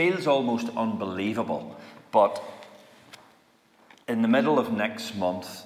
feels 0.00 0.26
almost 0.26 0.70
unbelievable, 0.78 1.78
but 2.10 2.42
in 4.08 4.22
the 4.22 4.28
middle 4.28 4.58
of 4.58 4.72
next 4.72 5.14
month, 5.14 5.64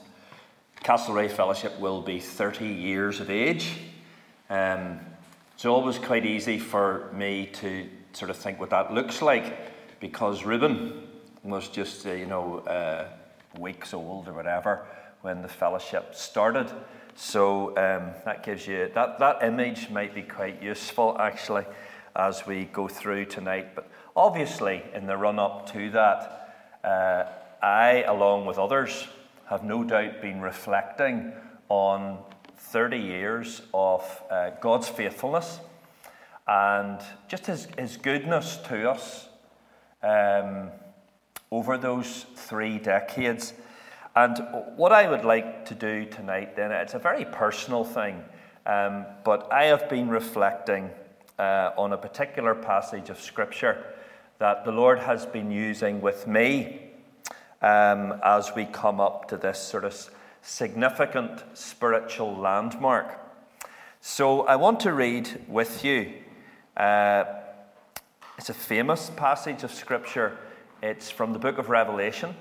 Castlereagh 0.82 1.30
Fellowship 1.30 1.78
will 1.78 2.02
be 2.02 2.18
30 2.18 2.66
years 2.66 3.20
of 3.20 3.30
age. 3.30 3.76
Um, 4.50 4.98
it's 5.54 5.64
always 5.64 5.98
quite 6.00 6.26
easy 6.26 6.58
for 6.58 7.12
me 7.12 7.46
to 7.60 7.88
sort 8.12 8.28
of 8.28 8.36
think 8.36 8.58
what 8.58 8.70
that 8.70 8.92
looks 8.92 9.22
like 9.22 10.00
because 10.00 10.44
Reuben 10.44 11.06
was 11.44 11.68
just, 11.68 12.04
uh, 12.04 12.10
you 12.10 12.26
know, 12.26 12.58
uh, 12.58 13.06
weeks 13.60 13.94
old 13.94 14.26
or 14.26 14.32
whatever 14.32 14.84
when 15.22 15.42
the 15.42 15.48
fellowship 15.48 16.12
started. 16.12 16.68
So 17.14 17.68
um, 17.68 18.10
that 18.24 18.42
gives 18.42 18.66
you 18.66 18.90
that, 18.96 19.20
that 19.20 19.44
image 19.44 19.90
might 19.90 20.12
be 20.12 20.22
quite 20.22 20.60
useful 20.60 21.16
actually 21.20 21.66
as 22.16 22.46
we 22.46 22.64
go 22.64 22.88
through 22.88 23.26
tonight. 23.26 23.76
But 23.76 23.88
obviously, 24.16 24.82
in 24.94 25.06
the 25.06 25.16
run 25.16 25.38
up 25.38 25.70
to 25.72 25.90
that, 25.90 26.54
uh, 26.84 27.24
I, 27.62 28.04
along 28.06 28.46
with 28.46 28.58
others, 28.58 29.06
have 29.46 29.64
no 29.64 29.84
doubt 29.84 30.20
been 30.20 30.40
reflecting 30.40 31.32
on 31.68 32.18
30 32.56 32.98
years 32.98 33.62
of 33.72 34.22
uh, 34.30 34.50
God's 34.60 34.88
faithfulness 34.88 35.60
and 36.46 37.00
just 37.28 37.46
his, 37.46 37.68
his 37.78 37.96
goodness 37.96 38.58
to 38.68 38.90
us 38.90 39.28
um, 40.02 40.70
over 41.50 41.78
those 41.78 42.26
three 42.36 42.78
decades. 42.78 43.54
And 44.14 44.38
what 44.76 44.92
I 44.92 45.08
would 45.08 45.24
like 45.24 45.64
to 45.66 45.74
do 45.74 46.04
tonight, 46.04 46.56
then, 46.56 46.70
it's 46.70 46.94
a 46.94 46.98
very 46.98 47.24
personal 47.24 47.84
thing, 47.84 48.22
um, 48.66 49.06
but 49.24 49.52
I 49.52 49.64
have 49.64 49.88
been 49.88 50.08
reflecting 50.08 50.90
uh, 51.38 51.70
on 51.76 51.92
a 51.92 51.96
particular 51.96 52.54
passage 52.54 53.10
of 53.10 53.20
Scripture 53.20 53.84
that 54.38 54.64
the 54.64 54.72
Lord 54.72 54.98
has 54.98 55.26
been 55.26 55.50
using 55.50 56.00
with 56.00 56.26
me 56.26 56.80
um, 57.62 58.20
as 58.24 58.52
we 58.54 58.64
come 58.64 59.00
up 59.00 59.28
to 59.28 59.36
this 59.36 59.58
sort 59.58 59.84
of 59.84 60.10
significant 60.42 61.42
spiritual 61.54 62.36
landmark. 62.36 63.18
So 64.00 64.42
I 64.42 64.56
want 64.56 64.80
to 64.80 64.92
read 64.92 65.44
with 65.48 65.84
you. 65.84 66.12
Uh, 66.76 67.24
it's 68.36 68.50
a 68.50 68.54
famous 68.54 69.10
passage 69.16 69.62
of 69.62 69.72
Scripture. 69.72 70.36
It's 70.82 71.10
from 71.10 71.32
the 71.32 71.38
book 71.38 71.58
of 71.58 71.68
Revelation 71.70 72.34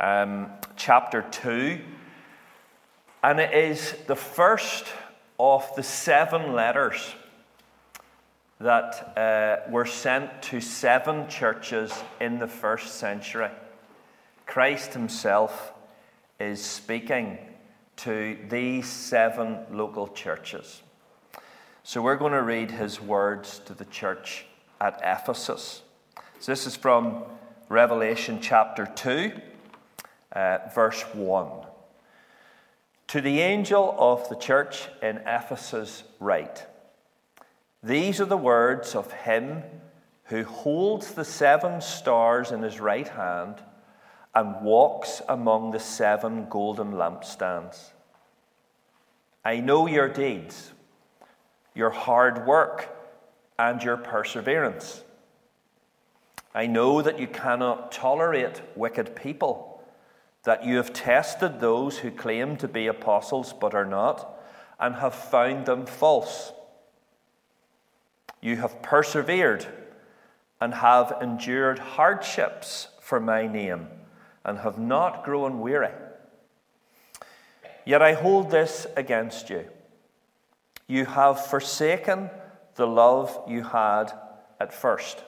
um, 0.00 0.50
chapter 0.76 1.22
2. 1.30 1.80
And 3.22 3.40
it 3.40 3.52
is 3.52 3.94
the 4.06 4.16
first 4.16 4.86
of 5.38 5.70
the 5.76 5.82
seven 5.82 6.52
letters 6.52 7.14
that 8.60 9.16
uh, 9.16 9.70
were 9.70 9.86
sent 9.86 10.42
to 10.42 10.60
seven 10.60 11.28
churches 11.28 11.92
in 12.20 12.38
the 12.38 12.46
first 12.46 12.96
century. 12.96 13.50
Christ 14.46 14.94
himself 14.94 15.72
is 16.40 16.64
speaking 16.64 17.38
to 17.96 18.38
these 18.48 18.86
seven 18.86 19.58
local 19.70 20.08
churches. 20.08 20.82
So 21.82 22.02
we're 22.02 22.16
going 22.16 22.32
to 22.32 22.42
read 22.42 22.70
his 22.70 23.00
words 23.00 23.60
to 23.66 23.74
the 23.74 23.84
church 23.86 24.46
at 24.80 25.00
Ephesus. 25.02 25.82
So 26.40 26.52
this 26.52 26.66
is 26.66 26.76
from 26.76 27.24
Revelation 27.68 28.40
chapter 28.40 28.86
2 28.86 29.32
uh, 30.32 30.58
verse 30.74 31.02
1. 31.14 31.48
To 33.08 33.20
the 33.20 33.40
angel 33.40 33.94
of 33.98 34.28
the 34.28 34.36
church 34.36 34.88
in 35.02 35.18
Ephesus, 35.26 36.04
write 36.20 36.66
These 37.82 38.20
are 38.20 38.26
the 38.26 38.36
words 38.36 38.94
of 38.94 39.12
him 39.12 39.62
who 40.24 40.44
holds 40.44 41.12
the 41.14 41.24
seven 41.24 41.80
stars 41.80 42.50
in 42.50 42.62
his 42.62 42.80
right 42.80 43.08
hand 43.08 43.62
and 44.34 44.62
walks 44.62 45.22
among 45.28 45.70
the 45.70 45.80
seven 45.80 46.48
golden 46.48 46.92
lampstands. 46.92 47.90
I 49.44 49.60
know 49.60 49.86
your 49.86 50.08
deeds, 50.08 50.72
your 51.74 51.90
hard 51.90 52.46
work, 52.46 52.94
and 53.58 53.82
your 53.82 53.96
perseverance. 53.96 55.02
I 56.54 56.66
know 56.66 57.02
that 57.02 57.18
you 57.18 57.26
cannot 57.26 57.92
tolerate 57.92 58.60
wicked 58.76 59.16
people 59.16 59.68
that 60.44 60.64
you 60.64 60.76
have 60.76 60.92
tested 60.92 61.60
those 61.60 61.98
who 61.98 62.10
claim 62.10 62.56
to 62.56 62.68
be 62.68 62.86
apostles 62.86 63.52
but 63.52 63.74
are 63.74 63.84
not, 63.84 64.40
and 64.80 64.94
have 64.94 65.14
found 65.14 65.66
them 65.66 65.84
false. 65.84 66.52
You 68.40 68.56
have 68.56 68.82
persevered 68.82 69.66
and 70.60 70.74
have 70.74 71.18
endured 71.20 71.78
hardships 71.78 72.88
for 73.00 73.20
my 73.20 73.46
name, 73.46 73.88
and 74.44 74.58
have 74.58 74.78
not 74.78 75.24
grown 75.24 75.60
weary. 75.60 75.92
Yet 77.84 78.02
I 78.02 78.12
hold 78.12 78.50
this 78.50 78.86
against 78.96 79.48
you. 79.48 79.64
You 80.86 81.06
have 81.06 81.46
forsaken 81.46 82.30
the 82.74 82.86
love 82.86 83.40
you 83.48 83.62
had 83.62 84.12
at 84.60 84.72
first. 84.72 85.24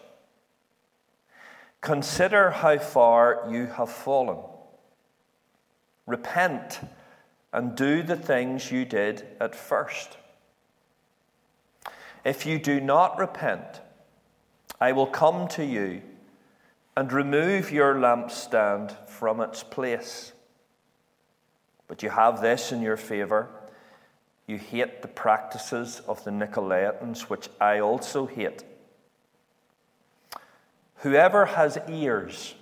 Consider 1.81 2.51
how 2.51 2.79
far 2.79 3.47
you 3.49 3.67
have 3.67 3.91
fallen. 3.91 4.39
Repent 6.07 6.81
and 7.53 7.75
do 7.75 8.03
the 8.03 8.17
things 8.17 8.71
you 8.71 8.85
did 8.85 9.27
at 9.41 9.55
first. 9.55 10.19
If 12.25 12.45
you 12.45 12.59
do 12.59 12.81
not 12.81 13.19
repent, 13.19 13.81
I 14.81 14.93
will 14.93 15.07
come 15.07 15.49
to 15.49 15.65
you 15.65 16.03
and 16.97 17.13
remove 17.13 17.71
your 17.71 17.95
lampstand 17.95 19.09
from 19.09 19.41
its 19.41 19.63
place. 19.63 20.33
But 21.89 22.03
you 22.03 22.11
have 22.11 22.41
this 22.41 22.73
in 22.73 22.83
your 22.83 22.97
favor. 22.97 23.49
You 24.47 24.59
hate 24.59 25.03
the 25.03 25.09
practices 25.09 26.03
of 26.07 26.23
the 26.25 26.31
Nicolaitans, 26.31 27.23
which 27.23 27.49
I 27.61 27.81
also 27.81 28.27
hate. 28.27 28.65
Whoever 30.97 31.47
has 31.47 31.79
ears, 31.89 32.55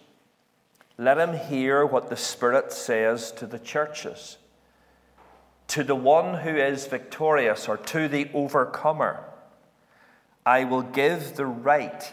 let 0.96 1.18
him 1.18 1.34
hear 1.34 1.84
what 1.84 2.08
the 2.08 2.16
Spirit 2.16 2.72
says 2.72 3.32
to 3.32 3.46
the 3.46 3.58
churches. 3.58 4.38
To 5.68 5.82
the 5.82 5.94
one 5.94 6.38
who 6.38 6.56
is 6.56 6.86
victorious, 6.86 7.68
or 7.68 7.76
to 7.76 8.08
the 8.08 8.30
overcomer, 8.32 9.24
I 10.48 10.64
will 10.64 10.80
give 10.80 11.36
the 11.36 11.44
right 11.44 12.10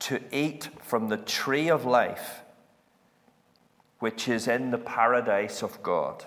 to 0.00 0.20
eat 0.32 0.70
from 0.82 1.08
the 1.08 1.16
tree 1.16 1.68
of 1.68 1.84
life, 1.84 2.40
which 4.00 4.26
is 4.26 4.48
in 4.48 4.72
the 4.72 4.78
paradise 4.78 5.62
of 5.62 5.80
God. 5.84 6.24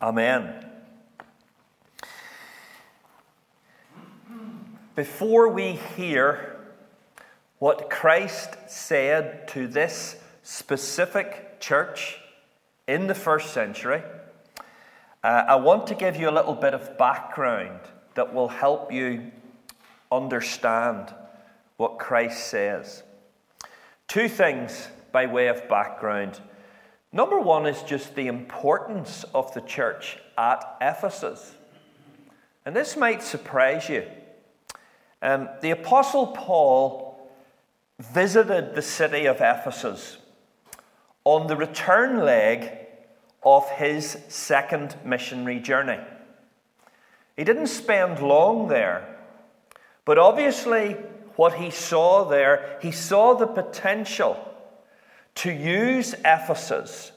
Amen. 0.00 0.70
Before 4.94 5.48
we 5.48 5.80
hear 5.96 6.60
what 7.58 7.90
Christ 7.90 8.50
said 8.68 9.48
to 9.48 9.66
this 9.66 10.14
specific 10.44 11.58
church 11.58 12.20
in 12.86 13.08
the 13.08 13.16
first 13.16 13.52
century, 13.52 14.04
uh, 15.24 15.26
I 15.48 15.56
want 15.56 15.88
to 15.88 15.96
give 15.96 16.14
you 16.14 16.30
a 16.30 16.34
little 16.38 16.54
bit 16.54 16.72
of 16.72 16.96
background 16.96 17.80
that 18.14 18.34
will 18.34 18.48
help 18.48 18.92
you 18.92 19.30
understand 20.10 21.12
what 21.76 21.98
Christ 21.98 22.48
says. 22.48 23.02
Two 24.08 24.28
things 24.28 24.88
by 25.12 25.26
way 25.26 25.48
of 25.48 25.68
background. 25.68 26.40
Number 27.12 27.38
one 27.38 27.66
is 27.66 27.82
just 27.82 28.14
the 28.14 28.26
importance 28.26 29.24
of 29.34 29.52
the 29.54 29.60
church 29.60 30.18
at 30.36 30.64
Ephesus. 30.80 31.54
And 32.64 32.74
this 32.74 32.96
might 32.96 33.22
surprise 33.22 33.88
you. 33.88 34.04
Um, 35.22 35.48
the 35.62 35.70
Apostle 35.70 36.28
Paul 36.28 37.30
visited 37.98 38.74
the 38.74 38.82
city 38.82 39.26
of 39.26 39.36
Ephesus 39.36 40.18
on 41.24 41.46
the 41.46 41.56
return 41.56 42.24
leg 42.24 42.70
of 43.42 43.68
his 43.70 44.18
second 44.28 44.96
missionary 45.04 45.60
journey. 45.60 46.00
He 47.36 47.44
didn't 47.44 47.66
spend 47.66 48.20
long 48.20 48.68
there, 48.68 49.16
but 50.04 50.18
obviously, 50.18 50.92
what 51.36 51.54
he 51.54 51.70
saw 51.70 52.24
there, 52.24 52.78
he 52.80 52.92
saw 52.92 53.34
the 53.34 53.46
potential 53.46 54.36
to 55.36 55.50
use 55.50 56.14
Ephesus 56.24 57.10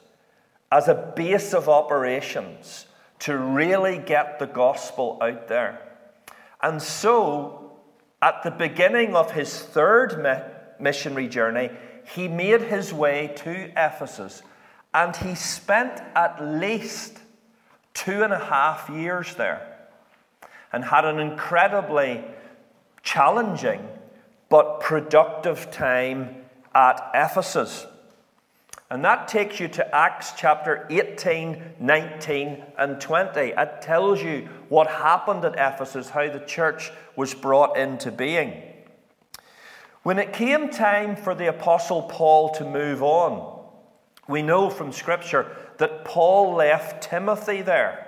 as 0.72 0.88
a 0.88 1.14
base 1.16 1.54
of 1.54 1.70
operations 1.70 2.88
to 3.20 3.38
really 3.38 4.00
get 4.00 4.40
the 4.40 4.48
gospel 4.48 5.18
out 5.22 5.48
there. 5.48 5.80
And 6.62 6.82
so, 6.82 7.78
at 8.22 8.42
the 8.44 8.52
beginning 8.52 9.16
of 9.16 9.32
his 9.32 9.62
third 9.62 10.26
missionary 10.80 11.28
journey, 11.28 11.70
he 12.16 12.28
made 12.28 12.62
his 12.62 12.92
way 12.92 13.34
to 13.38 13.72
Ephesus 13.72 14.42
and 14.94 15.16
he 15.16 15.36
spent 15.36 16.02
at 16.16 16.44
least 16.44 17.20
two 17.94 18.24
and 18.24 18.34
a 18.34 18.40
half 18.40 18.90
years 18.90 19.36
there 19.36 19.77
and 20.72 20.84
had 20.84 21.06
an 21.06 21.20
incredibly 21.20 22.24
challenging 23.04 23.88
but 24.50 24.80
productive 24.80 25.72
time 25.72 26.36
at 26.74 27.10
Ephesus. 27.14 27.86
And 28.90 29.04
that 29.04 29.28
takes 29.28 29.60
you 29.60 29.68
to 29.70 29.96
Acts 29.96 30.32
chapter 30.38 30.88
18, 30.90 31.76
19, 31.80 32.64
and 32.78 33.02
20. 33.02 33.40
It 33.40 33.82
tells 33.82 34.22
you 34.22 34.48
what 34.70 34.88
happened 34.88 35.44
at 35.44 35.56
Ephesus, 35.56 36.10
how 36.10 36.30
the 36.30 36.40
church 36.40 36.92
was 37.18 37.34
brought 37.34 37.78
into 37.78 38.12
being. 38.12 38.64
When 40.04 40.20
it 40.20 40.32
came 40.32 40.70
time 40.70 41.18
for 41.18 41.36
the 41.36 41.50
Apostle 41.50 42.04
Paul 42.04 42.52
to 42.56 42.64
move 42.64 43.04
on, 43.04 43.62
we 44.30 44.42
know 44.42 44.70
from 44.70 44.94
Scripture 44.94 45.54
that 45.80 46.06
Paul 46.06 46.56
left 46.56 47.04
Timothy 47.04 47.62
there. 47.62 48.07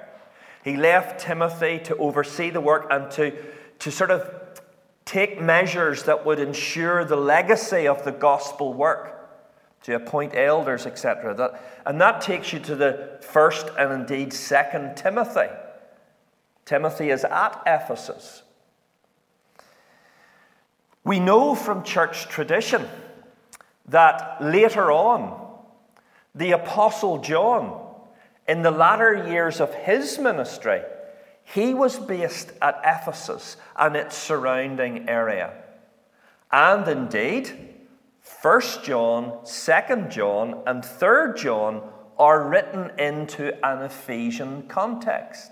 He 0.63 0.75
left 0.75 1.21
Timothy 1.21 1.79
to 1.85 1.95
oversee 1.97 2.49
the 2.49 2.61
work 2.61 2.87
and 2.91 3.09
to, 3.11 3.33
to 3.79 3.91
sort 3.91 4.11
of 4.11 4.29
take 5.05 5.41
measures 5.41 6.03
that 6.03 6.25
would 6.25 6.39
ensure 6.39 7.05
the 7.05 7.15
legacy 7.15 7.87
of 7.87 8.03
the 8.03 8.11
gospel 8.11 8.73
work 8.73 9.15
to 9.83 9.95
appoint 9.95 10.35
elders, 10.35 10.85
etc. 10.85 11.33
That, 11.33 11.81
and 11.85 11.99
that 12.01 12.21
takes 12.21 12.53
you 12.53 12.59
to 12.59 12.75
the 12.75 13.19
first 13.21 13.67
and 13.77 13.91
indeed 13.93 14.33
second 14.33 14.95
Timothy. 14.95 15.47
Timothy 16.65 17.09
is 17.09 17.23
at 17.23 17.61
Ephesus. 17.65 18.43
We 21.03 21.19
know 21.19 21.55
from 21.55 21.83
church 21.83 22.27
tradition 22.27 22.87
that 23.87 24.37
later 24.39 24.91
on, 24.91 25.47
the 26.35 26.51
Apostle 26.51 27.17
John, 27.17 27.88
in 28.49 28.63
the 28.63 28.71
latter 28.71 29.27
years 29.29 29.61
of 29.61 29.71
his 29.75 30.17
ministry, 30.17 30.81
he 31.43 31.75
was 31.75 31.99
based 31.99 32.51
at 32.63 32.81
Ephesus 32.83 33.57
and 33.77 33.95
its 33.95 34.17
surrounding 34.17 35.07
area. 35.07 35.53
And 36.51 36.87
indeed, 36.87 37.75
1 38.41 38.61
John, 38.83 39.45
2 39.45 40.07
John, 40.09 40.63
and 40.65 40.83
3 40.83 41.39
John 41.39 41.83
are 42.17 42.49
written 42.49 42.91
into 42.99 43.53
an 43.63 43.83
Ephesian 43.83 44.63
context. 44.63 45.51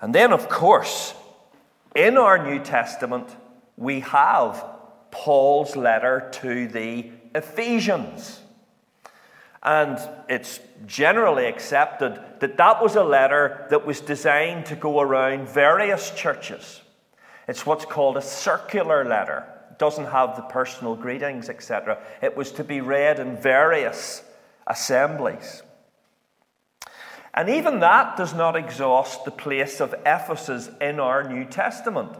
And 0.00 0.12
then, 0.12 0.32
of 0.32 0.48
course, 0.48 1.14
in 1.94 2.18
our 2.18 2.44
New 2.44 2.58
Testament, 2.58 3.36
we 3.76 4.00
have 4.00 4.64
Paul's 5.12 5.76
letter 5.76 6.28
to 6.42 6.66
the 6.66 7.12
Ephesians. 7.36 8.40
And 9.62 9.98
it's 10.28 10.60
generally 10.86 11.46
accepted 11.46 12.18
that 12.40 12.56
that 12.56 12.82
was 12.82 12.96
a 12.96 13.04
letter 13.04 13.66
that 13.70 13.86
was 13.86 14.00
designed 14.00 14.66
to 14.66 14.76
go 14.76 15.00
around 15.00 15.48
various 15.48 16.10
churches. 16.10 16.80
It's 17.46 17.66
what's 17.66 17.84
called 17.84 18.16
a 18.16 18.22
circular 18.22 19.04
letter 19.04 19.44
doesn't 19.76 20.06
have 20.06 20.36
the 20.36 20.42
personal 20.42 20.94
greetings, 20.94 21.48
etc. 21.48 21.98
It 22.22 22.36
was 22.36 22.52
to 22.52 22.64
be 22.64 22.82
read 22.82 23.18
in 23.18 23.36
various 23.36 24.22
assemblies. 24.66 25.62
And 27.32 27.48
even 27.48 27.80
that 27.80 28.16
does 28.16 28.34
not 28.34 28.56
exhaust 28.56 29.24
the 29.24 29.30
place 29.30 29.80
of 29.80 29.94
Ephesus 30.04 30.68
in 30.80 31.00
our 31.00 31.22
New 31.22 31.44
Testament. 31.44 32.12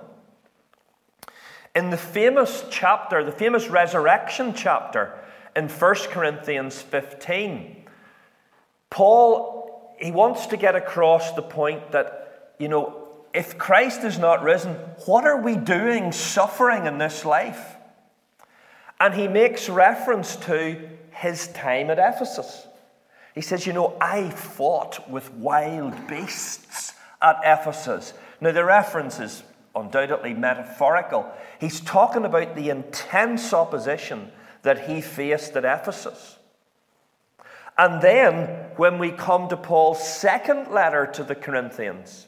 In 1.74 1.90
the 1.90 1.96
famous 1.96 2.64
chapter, 2.70 3.22
the 3.22 3.32
famous 3.32 3.68
resurrection 3.68 4.54
chapter 4.54 5.12
in 5.56 5.68
1 5.68 5.94
Corinthians 6.10 6.80
15, 6.80 7.84
Paul, 8.90 9.96
he 9.98 10.10
wants 10.10 10.46
to 10.46 10.56
get 10.56 10.74
across 10.74 11.32
the 11.32 11.42
point 11.42 11.92
that, 11.92 12.54
you 12.58 12.68
know, 12.68 13.08
if 13.32 13.58
Christ 13.58 14.02
is 14.02 14.18
not 14.18 14.42
risen, 14.42 14.74
what 15.06 15.24
are 15.24 15.40
we 15.40 15.56
doing 15.56 16.12
suffering 16.12 16.86
in 16.86 16.98
this 16.98 17.24
life? 17.24 17.76
And 18.98 19.14
he 19.14 19.28
makes 19.28 19.68
reference 19.68 20.36
to 20.36 20.88
his 21.12 21.48
time 21.48 21.90
at 21.90 21.98
Ephesus. 21.98 22.66
He 23.34 23.40
says, 23.40 23.66
You 23.66 23.72
know, 23.72 23.96
I 24.00 24.30
fought 24.30 25.08
with 25.08 25.32
wild 25.34 26.06
beasts 26.08 26.94
at 27.22 27.40
Ephesus. 27.44 28.12
Now, 28.40 28.52
the 28.52 28.64
reference 28.64 29.20
is 29.20 29.42
undoubtedly 29.74 30.34
metaphorical. 30.34 31.30
He's 31.60 31.80
talking 31.80 32.24
about 32.24 32.56
the 32.56 32.70
intense 32.70 33.52
opposition 33.52 34.32
that 34.62 34.88
he 34.88 35.00
faced 35.00 35.56
at 35.56 35.64
Ephesus. 35.64 36.38
And 37.78 38.02
then, 38.02 38.46
when 38.76 38.98
we 38.98 39.10
come 39.10 39.48
to 39.48 39.56
Paul's 39.56 40.06
second 40.06 40.68
letter 40.68 41.06
to 41.06 41.24
the 41.24 41.34
Corinthians, 41.34 42.26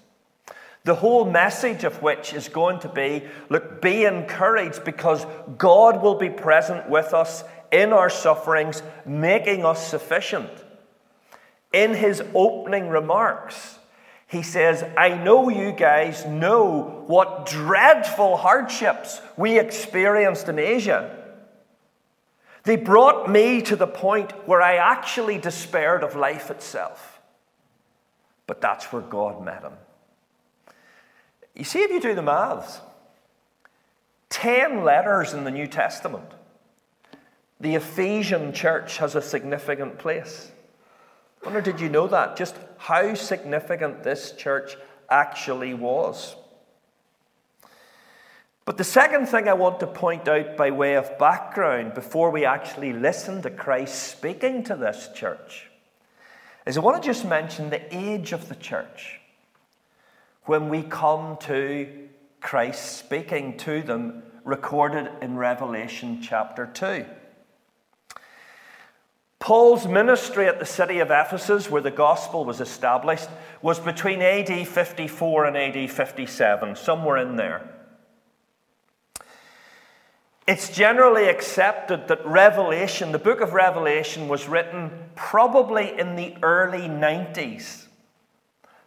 the 0.84 0.94
whole 0.94 1.24
message 1.24 1.84
of 1.84 2.02
which 2.02 2.32
is 2.32 2.48
going 2.48 2.80
to 2.80 2.88
be 2.88 3.22
look, 3.48 3.80
be 3.80 4.04
encouraged 4.04 4.84
because 4.84 5.26
God 5.58 6.02
will 6.02 6.16
be 6.16 6.30
present 6.30 6.88
with 6.88 7.14
us 7.14 7.44
in 7.70 7.92
our 7.92 8.10
sufferings, 8.10 8.82
making 9.06 9.64
us 9.64 9.86
sufficient. 9.86 10.50
In 11.72 11.94
his 11.94 12.22
opening 12.34 12.88
remarks, 12.88 13.78
he 14.26 14.42
says, 14.42 14.84
I 14.96 15.10
know 15.10 15.50
you 15.50 15.72
guys 15.72 16.24
know 16.26 17.04
what 17.06 17.46
dreadful 17.46 18.38
hardships 18.38 19.20
we 19.36 19.58
experienced 19.58 20.48
in 20.48 20.58
Asia. 20.58 21.21
They 22.64 22.76
brought 22.76 23.28
me 23.28 23.60
to 23.62 23.76
the 23.76 23.86
point 23.86 24.32
where 24.46 24.62
I 24.62 24.76
actually 24.76 25.38
despaired 25.38 26.04
of 26.04 26.14
life 26.14 26.50
itself. 26.50 27.20
But 28.46 28.60
that's 28.60 28.92
where 28.92 29.02
God 29.02 29.44
met 29.44 29.62
him. 29.62 29.72
You 31.54 31.64
see, 31.64 31.80
if 31.80 31.90
you 31.90 32.00
do 32.00 32.14
the 32.14 32.22
maths, 32.22 32.80
10 34.30 34.84
letters 34.84 35.34
in 35.34 35.44
the 35.44 35.50
New 35.50 35.66
Testament, 35.66 36.30
the 37.60 37.74
Ephesian 37.74 38.52
church 38.52 38.98
has 38.98 39.14
a 39.14 39.22
significant 39.22 39.98
place. 39.98 40.50
I 41.42 41.46
wonder, 41.46 41.60
did 41.60 41.80
you 41.80 41.88
know 41.88 42.06
that? 42.06 42.36
Just 42.36 42.56
how 42.78 43.14
significant 43.14 44.02
this 44.02 44.32
church 44.32 44.76
actually 45.10 45.74
was. 45.74 46.36
But 48.64 48.78
the 48.78 48.84
second 48.84 49.26
thing 49.26 49.48
I 49.48 49.54
want 49.54 49.80
to 49.80 49.86
point 49.88 50.28
out 50.28 50.56
by 50.56 50.70
way 50.70 50.94
of 50.94 51.18
background 51.18 51.94
before 51.94 52.30
we 52.30 52.44
actually 52.44 52.92
listen 52.92 53.42
to 53.42 53.50
Christ 53.50 54.10
speaking 54.10 54.62
to 54.64 54.76
this 54.76 55.08
church 55.14 55.68
is 56.64 56.76
I 56.76 56.80
want 56.80 57.02
to 57.02 57.08
just 57.08 57.24
mention 57.24 57.70
the 57.70 57.94
age 57.94 58.32
of 58.32 58.48
the 58.48 58.54
church 58.54 59.20
when 60.44 60.68
we 60.68 60.82
come 60.82 61.36
to 61.38 61.88
Christ 62.40 62.98
speaking 62.98 63.56
to 63.58 63.82
them, 63.82 64.22
recorded 64.44 65.10
in 65.20 65.36
Revelation 65.36 66.20
chapter 66.20 66.66
2. 66.66 67.04
Paul's 69.38 69.88
ministry 69.88 70.46
at 70.46 70.60
the 70.60 70.66
city 70.66 71.00
of 71.00 71.10
Ephesus, 71.10 71.68
where 71.68 71.82
the 71.82 71.90
gospel 71.90 72.44
was 72.44 72.60
established, 72.60 73.28
was 73.60 73.80
between 73.80 74.22
AD 74.22 74.68
54 74.68 75.46
and 75.46 75.56
AD 75.56 75.90
57, 75.90 76.76
somewhere 76.76 77.16
in 77.16 77.34
there. 77.34 77.71
It's 80.46 80.70
generally 80.70 81.28
accepted 81.28 82.08
that 82.08 82.26
Revelation, 82.26 83.12
the 83.12 83.18
book 83.18 83.40
of 83.40 83.52
Revelation, 83.52 84.28
was 84.28 84.48
written 84.48 84.90
probably 85.14 85.98
in 85.98 86.16
the 86.16 86.34
early 86.42 86.88
90s 86.88 87.86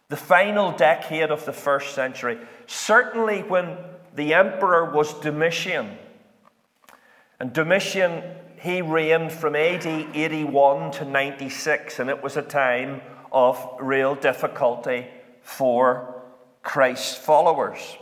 the 0.08 0.16
final 0.16 0.70
decade 0.70 1.30
of 1.30 1.44
the 1.46 1.52
first 1.52 1.94
century, 1.94 2.38
certainly 2.66 3.42
when 3.42 3.76
the 4.14 4.34
emperor 4.34 4.92
was 4.92 5.12
Domitian. 5.20 5.98
And 7.40 7.52
Domitian, 7.52 8.22
he 8.60 8.82
reigned 8.82 9.32
from 9.32 9.56
AD 9.56 9.86
81 9.86 10.92
to 10.92 11.04
96, 11.04 11.98
and 11.98 12.08
it 12.08 12.22
was 12.22 12.36
a 12.36 12.42
time 12.42 13.02
of 13.32 13.58
real 13.80 14.14
difficulty 14.14 15.06
for 15.42 16.22
Christ's 16.62 17.16
followers. 17.16 17.98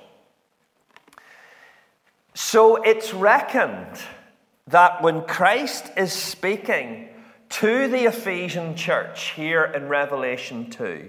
So 2.35 2.83
it's 2.83 3.15
reckoned 3.15 3.97
that 4.67 5.03
when 5.03 5.23
Christ 5.23 5.91
is 5.97 6.13
speaking 6.13 7.09
to 7.51 7.87
the 7.87 8.07
Ephesian 8.07 8.75
church 8.75 9.31
here 9.31 9.65
in 9.65 9.89
Revelation 9.89 10.69
2, 10.69 11.09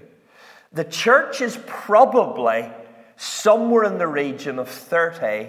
the 0.72 0.84
church 0.84 1.40
is 1.40 1.58
probably 1.66 2.70
somewhere 3.16 3.84
in 3.84 3.98
the 3.98 4.06
region 4.06 4.60
of 4.60 4.68
30 4.68 5.48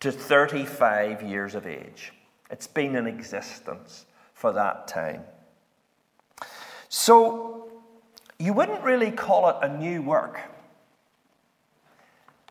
to 0.00 0.12
35 0.12 1.22
years 1.22 1.54
of 1.54 1.66
age. 1.66 2.12
It's 2.50 2.66
been 2.66 2.94
in 2.94 3.06
existence 3.06 4.04
for 4.34 4.52
that 4.52 4.88
time. 4.88 5.22
So, 6.90 7.70
you 8.38 8.52
wouldn't 8.52 8.82
really 8.82 9.10
call 9.10 9.48
it 9.48 9.56
a 9.62 9.78
new 9.78 10.02
work. 10.02 10.38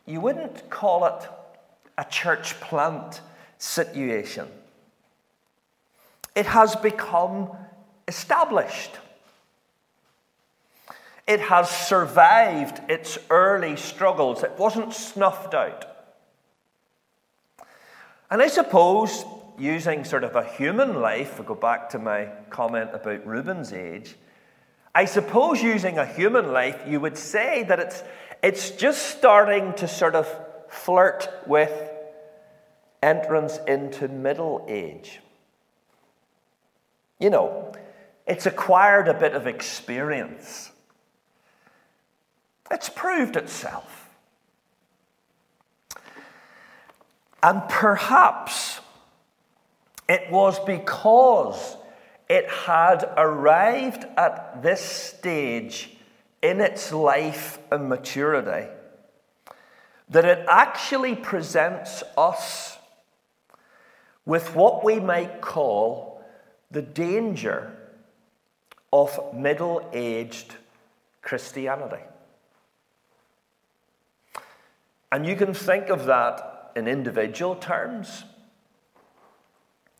You 0.06 0.20
wouldn't 0.20 0.68
call 0.70 1.04
it 1.04 1.28
a 2.02 2.10
church 2.10 2.60
plant 2.60 3.20
situation. 3.58 4.48
It 6.34 6.46
has 6.46 6.74
become 6.74 7.50
established. 8.08 8.90
It 11.28 11.38
has 11.38 11.70
survived 11.70 12.80
its 12.90 13.18
early 13.30 13.76
struggles. 13.76 14.42
It 14.42 14.58
wasn't 14.58 14.92
snuffed 14.92 15.54
out. 15.54 15.86
And 18.32 18.42
I 18.42 18.48
suppose 18.48 19.24
using 19.56 20.04
sort 20.04 20.24
of 20.24 20.34
a 20.34 20.44
human 20.44 21.00
life, 21.00 21.38
I 21.38 21.44
go 21.44 21.54
back 21.54 21.90
to 21.90 22.00
my 22.00 22.30
comment 22.50 22.90
about 22.92 23.24
Reuben's 23.24 23.72
age, 23.72 24.16
I 24.92 25.04
suppose 25.04 25.62
using 25.62 25.98
a 25.98 26.06
human 26.06 26.52
life, 26.52 26.82
you 26.84 26.98
would 26.98 27.16
say 27.16 27.62
that 27.64 27.78
it's, 27.78 28.02
it's 28.42 28.70
just 28.72 29.16
starting 29.16 29.72
to 29.74 29.86
sort 29.86 30.16
of 30.16 30.26
flirt 30.68 31.28
with 31.46 31.91
entrance 33.02 33.58
into 33.66 34.08
middle 34.08 34.64
age. 34.68 35.20
You 37.18 37.30
know, 37.30 37.72
it's 38.26 38.46
acquired 38.46 39.08
a 39.08 39.14
bit 39.14 39.34
of 39.34 39.46
experience. 39.46 40.70
It's 42.70 42.88
proved 42.88 43.36
itself. 43.36 44.10
And 47.42 47.62
perhaps 47.68 48.80
it 50.08 50.30
was 50.30 50.58
because 50.60 51.76
it 52.28 52.48
had 52.48 53.04
arrived 53.16 54.06
at 54.16 54.62
this 54.62 54.80
stage 54.80 55.90
in 56.40 56.60
its 56.60 56.92
life 56.92 57.58
and 57.70 57.88
maturity 57.88 58.68
that 60.08 60.24
it 60.24 60.44
actually 60.48 61.16
presents 61.16 62.02
us 62.16 62.71
with 64.24 64.54
what 64.54 64.84
we 64.84 65.00
might 65.00 65.40
call 65.40 66.22
the 66.70 66.82
danger 66.82 67.76
of 68.92 69.18
middle 69.34 69.88
aged 69.92 70.54
Christianity. 71.22 72.02
And 75.10 75.26
you 75.26 75.36
can 75.36 75.52
think 75.52 75.88
of 75.88 76.06
that 76.06 76.72
in 76.74 76.88
individual 76.88 77.54
terms 77.56 78.24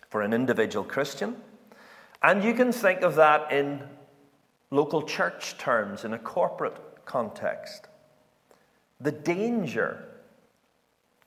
for 0.08 0.22
an 0.22 0.32
individual 0.32 0.84
Christian, 0.84 1.36
and 2.22 2.44
you 2.44 2.54
can 2.54 2.72
think 2.72 3.02
of 3.02 3.14
that 3.16 3.50
in 3.52 3.82
local 4.70 5.02
church 5.02 5.58
terms, 5.58 6.04
in 6.04 6.12
a 6.14 6.18
corporate 6.18 6.76
context. 7.04 7.88
The 9.00 9.12
danger 9.12 10.04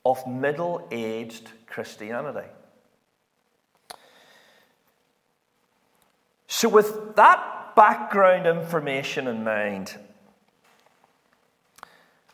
of 0.06 0.26
middle 0.28 0.88
aged 0.92 1.52
Christianity. 1.68 2.48
So, 6.48 6.70
with 6.70 7.16
that 7.16 7.76
background 7.76 8.46
information 8.46 9.28
in 9.28 9.44
mind, 9.44 9.98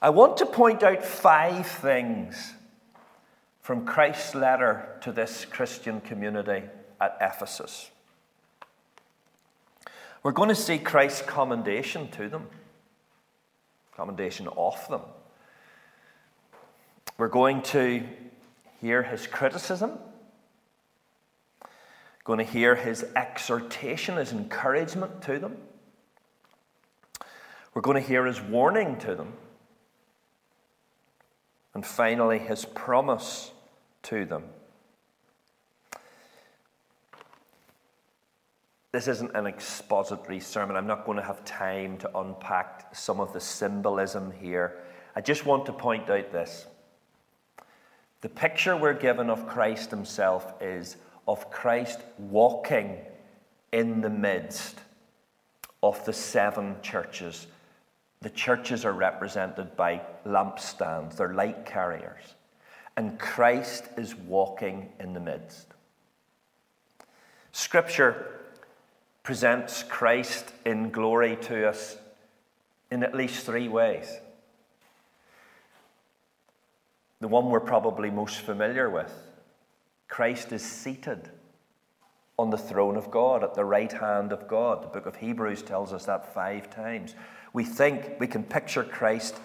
I 0.02 0.10
want 0.10 0.38
to 0.38 0.46
point 0.46 0.84
out 0.84 1.04
five 1.04 1.66
things 1.68 2.54
from 3.62 3.86
Christ's 3.86 4.36
letter 4.36 4.98
to 5.02 5.12
this 5.12 5.46
Christian 5.46 6.02
community 6.02 6.64
at 7.00 7.18
Ephesus. 7.22 7.90
We're 10.24 10.32
going 10.32 10.50
to 10.50 10.56
see 10.56 10.78
Christ's 10.78 11.22
commendation 11.22 12.10
to 12.12 12.30
them, 12.30 12.48
commendation 13.96 14.48
of 14.58 14.88
them. 14.88 15.02
We're 17.18 17.28
going 17.28 17.62
to 17.64 18.04
hear 18.82 19.04
his 19.04 19.26
criticism 19.28 19.98
going 22.24 22.40
to 22.40 22.46
hear 22.46 22.76
his 22.76 23.06
exhortation, 23.16 24.18
his 24.18 24.32
encouragement 24.32 25.22
to 25.24 25.40
them. 25.40 25.58
We're 27.74 27.82
going 27.82 28.02
to 28.02 28.08
hear 28.08 28.26
his 28.26 28.42
warning 28.42 28.98
to 29.00 29.16
them. 29.16 29.34
And 31.74 31.86
finally, 31.86 32.38
his 32.38 32.66
promise 32.66 33.52
to 34.04 34.26
them. 34.26 34.44
This 38.92 39.08
isn't 39.08 39.34
an 39.36 39.48
expository 39.48 40.42
sermon. 40.42 40.76
I'm 40.76 40.88
not 40.88 41.06
going 41.06 41.18
to 41.18 41.24
have 41.24 41.46
time 41.46 41.98
to 42.00 42.18
unpack 42.18 42.94
some 42.94 43.22
of 43.22 43.32
the 43.32 43.40
symbolism 43.40 44.34
here. 44.42 44.80
I 45.16 45.22
just 45.22 45.46
want 45.46 45.66
to 45.68 45.74
point 45.74 46.10
out 46.10 46.34
this. 46.34 46.68
The 48.20 48.28
picture 48.28 48.76
we're 48.76 48.94
given 48.94 49.30
of 49.30 49.48
Christ 49.48 49.92
himself 49.92 50.54
is 50.62 50.98
of 51.28 51.50
Christ 51.52 52.00
walking 52.18 52.98
in 53.72 54.02
the 54.02 54.10
midst 54.10 54.80
of 55.84 56.04
the 56.06 56.14
seven 56.14 56.76
churches. 56.82 57.48
The 58.22 58.30
churches 58.30 58.86
are 58.86 58.94
represented 58.94 59.76
by 59.76 60.02
lampstands, 60.26 61.18
they're 61.18 61.34
light 61.34 61.66
carriers. 61.66 62.36
And 62.98 63.18
Christ 63.18 63.86
is 63.98 64.16
walking 64.16 64.90
in 65.00 65.14
the 65.14 65.20
midst. 65.20 65.68
Scripture 67.52 68.40
presents 69.24 69.84
Christ 69.84 70.54
in 70.66 70.92
glory 70.92 71.38
to 71.44 71.68
us 71.68 71.98
in 72.92 73.04
at 73.04 73.16
least 73.16 73.46
three 73.46 73.68
ways. 73.68 74.12
The 77.22 77.28
one 77.28 77.46
we're 77.50 77.60
probably 77.60 78.10
most 78.10 78.38
familiar 78.38 78.90
with 78.90 79.14
Christ 80.12 80.52
is 80.52 80.62
seated 80.62 81.30
on 82.38 82.50
the 82.50 82.58
throne 82.58 82.98
of 82.98 83.10
God, 83.10 83.46
at 83.46 83.56
the 83.56 83.64
right 83.64 83.92
hand 83.92 84.34
of 84.34 84.46
God. 84.46 84.84
The 84.84 84.88
book 84.88 85.06
of 85.06 85.16
Hebrews 85.16 85.62
tells 85.62 85.94
us 85.94 86.06
that 86.06 86.34
five 86.34 86.70
times. 86.70 87.16
We 87.54 87.64
think 87.64 88.20
we 88.20 88.28
can 88.28 88.44
picture 88.44 88.84
Christ 88.84 89.38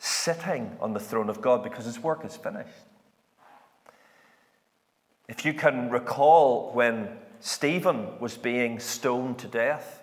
sitting 0.00 0.76
on 0.80 0.94
the 0.94 1.00
throne 1.00 1.30
of 1.30 1.40
God 1.40 1.62
because 1.62 1.84
his 1.84 2.00
work 2.00 2.24
is 2.24 2.36
finished. 2.36 2.68
If 5.28 5.44
you 5.44 5.54
can 5.54 5.90
recall 5.90 6.72
when 6.72 7.10
Stephen 7.38 8.18
was 8.18 8.36
being 8.36 8.80
stoned 8.80 9.38
to 9.38 9.46
death, 9.46 10.02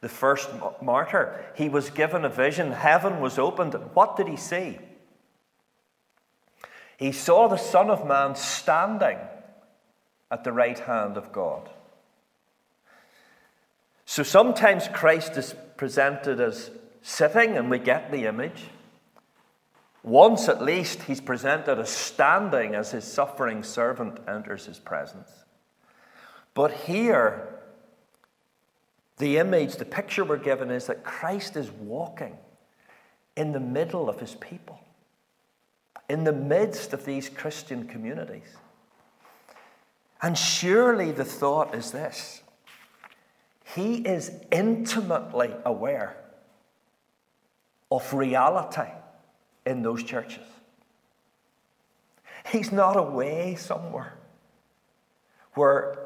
the 0.00 0.08
first 0.08 0.50
martyr, 0.82 1.44
he 1.54 1.68
was 1.68 1.90
given 1.90 2.24
a 2.24 2.28
vision, 2.28 2.72
heaven 2.72 3.20
was 3.20 3.38
opened. 3.38 3.74
What 3.94 4.16
did 4.16 4.26
he 4.26 4.36
see? 4.36 4.80
He 7.02 7.10
saw 7.10 7.48
the 7.48 7.56
Son 7.56 7.90
of 7.90 8.06
Man 8.06 8.36
standing 8.36 9.18
at 10.30 10.44
the 10.44 10.52
right 10.52 10.78
hand 10.78 11.16
of 11.16 11.32
God. 11.32 11.68
So 14.06 14.22
sometimes 14.22 14.86
Christ 14.86 15.36
is 15.36 15.52
presented 15.76 16.40
as 16.40 16.70
sitting, 17.02 17.56
and 17.56 17.68
we 17.68 17.80
get 17.80 18.12
the 18.12 18.26
image. 18.26 18.66
Once 20.04 20.48
at 20.48 20.62
least, 20.62 21.02
he's 21.02 21.20
presented 21.20 21.80
as 21.80 21.90
standing 21.90 22.76
as 22.76 22.92
his 22.92 23.04
suffering 23.04 23.64
servant 23.64 24.20
enters 24.28 24.66
his 24.66 24.78
presence. 24.78 25.30
But 26.54 26.70
here, 26.70 27.48
the 29.16 29.38
image, 29.38 29.74
the 29.74 29.84
picture 29.84 30.24
we're 30.24 30.36
given 30.36 30.70
is 30.70 30.86
that 30.86 31.02
Christ 31.02 31.56
is 31.56 31.68
walking 31.72 32.38
in 33.36 33.50
the 33.50 33.58
middle 33.58 34.08
of 34.08 34.20
his 34.20 34.36
people 34.36 34.78
in 36.08 36.24
the 36.24 36.32
midst 36.32 36.92
of 36.92 37.04
these 37.04 37.28
Christian 37.28 37.86
communities. 37.86 38.56
And 40.20 40.38
surely 40.38 41.10
the 41.10 41.24
thought 41.24 41.74
is 41.74 41.90
this 41.90 42.42
He 43.74 43.96
is 43.96 44.30
intimately 44.50 45.50
aware 45.64 46.16
of 47.90 48.12
reality 48.14 48.90
in 49.66 49.82
those 49.82 50.02
churches. 50.02 50.46
He's 52.50 52.72
not 52.72 52.96
away 52.96 53.54
somewhere 53.54 54.14
where, 55.54 55.98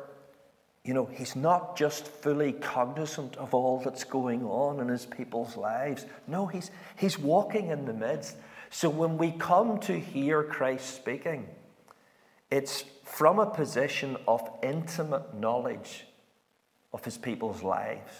you 0.84 0.92
know, 0.92 1.06
he's 1.06 1.36
not 1.36 1.76
just 1.76 2.08
fully 2.08 2.52
cognizant 2.52 3.36
of 3.36 3.54
all 3.54 3.80
that's 3.84 4.04
going 4.04 4.44
on 4.44 4.80
in 4.80 4.88
his 4.88 5.06
people's 5.06 5.56
lives. 5.56 6.04
No, 6.26 6.46
he's, 6.46 6.70
he's 6.96 7.18
walking 7.18 7.68
in 7.68 7.84
the 7.84 7.92
midst. 7.92 8.36
So 8.70 8.88
when 8.88 9.18
we 9.18 9.32
come 9.32 9.78
to 9.80 9.98
hear 9.98 10.42
Christ 10.42 10.94
speaking, 10.94 11.48
it's 12.50 12.84
from 13.04 13.38
a 13.38 13.46
position 13.46 14.16
of 14.26 14.48
intimate 14.62 15.34
knowledge 15.34 16.06
of 16.92 17.04
his 17.04 17.16
people's 17.18 17.62
lives. 17.62 18.12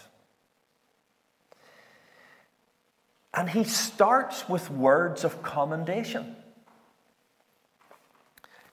And 3.33 3.49
he 3.49 3.63
starts 3.63 4.49
with 4.49 4.71
words 4.71 5.23
of 5.23 5.43
commendation. 5.43 6.35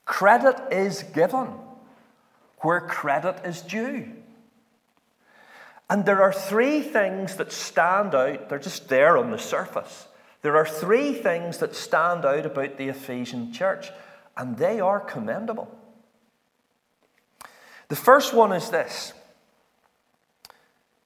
Credit 0.05 0.73
is 0.73 1.03
given 1.03 1.49
where 2.61 2.81
credit 2.81 3.45
is 3.45 3.61
due. 3.61 4.11
And 5.91 6.07
there 6.07 6.23
are 6.23 6.33
three 6.33 6.81
things 6.81 7.37
that 7.37 7.53
stand 7.53 8.15
out, 8.15 8.49
they're 8.49 8.59
just 8.59 8.89
there 8.89 9.19
on 9.19 9.31
the 9.31 9.39
surface. 9.39 10.09
There 10.45 10.59
are 10.59 10.67
three 10.67 11.15
things 11.15 11.57
that 11.59 11.75
stand 11.75 12.27
out 12.27 12.45
about 12.45 12.77
the 12.77 12.91
Ephesian 12.91 13.51
church, 13.51 13.91
and 14.37 14.59
they 14.59 14.79
are 14.79 15.01
commendable. 15.01 15.75
The 17.89 17.97
first 17.97 18.35
one 18.35 18.53
is 18.53 18.69
this 18.69 19.15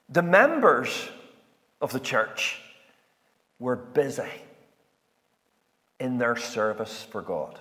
the 0.09 0.23
members 0.23 1.09
of 1.81 1.93
the 1.93 2.01
church 2.01 2.61
were 3.61 3.77
busy 3.77 4.43
in 6.01 6.19
their 6.19 6.35
service 6.35 7.07
for 7.09 7.23
God. 7.23 7.61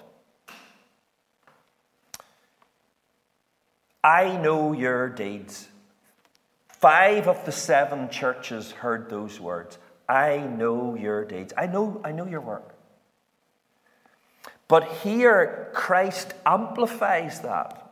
I 4.04 4.36
know 4.38 4.74
your 4.74 5.10
deeds. 5.10 5.68
Five 6.70 7.28
of 7.28 7.46
the 7.46 7.52
seven 7.52 8.10
churches 8.10 8.72
heard 8.72 9.12
those 9.12 9.40
words. 9.40 9.78
I 10.08 10.38
know 10.40 10.96
your 10.96 11.26
deeds. 11.26 11.54
I 11.58 11.68
know, 11.68 12.02
I 12.04 12.12
know 12.12 12.26
your 12.26 12.42
work. 12.42 12.74
But 14.68 14.88
here, 15.04 15.70
Christ 15.74 16.34
amplifies 16.46 17.42
that. 17.42 17.84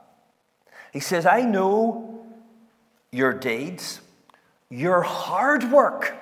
He 0.91 0.99
says, 0.99 1.25
I 1.25 1.41
know 1.41 2.25
your 3.11 3.33
deeds, 3.33 4.01
your 4.69 5.01
hard 5.01 5.71
work, 5.71 6.15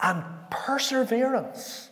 and 0.00 0.24
perseverance. 0.50 1.90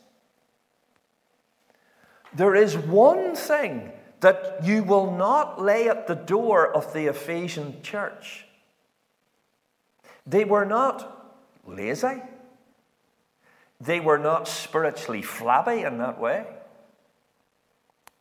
There 2.34 2.54
is 2.54 2.76
one 2.76 3.34
thing 3.34 3.92
that 4.20 4.60
you 4.64 4.82
will 4.82 5.10
not 5.12 5.60
lay 5.60 5.88
at 5.88 6.06
the 6.06 6.14
door 6.14 6.72
of 6.72 6.92
the 6.92 7.06
Ephesian 7.06 7.82
church. 7.82 8.46
They 10.26 10.44
were 10.44 10.64
not 10.64 11.25
lazy. 11.66 12.22
They 13.80 14.00
were 14.00 14.18
not 14.18 14.48
spiritually 14.48 15.22
flabby 15.22 15.82
in 15.82 15.98
that 15.98 16.18
way. 16.18 16.46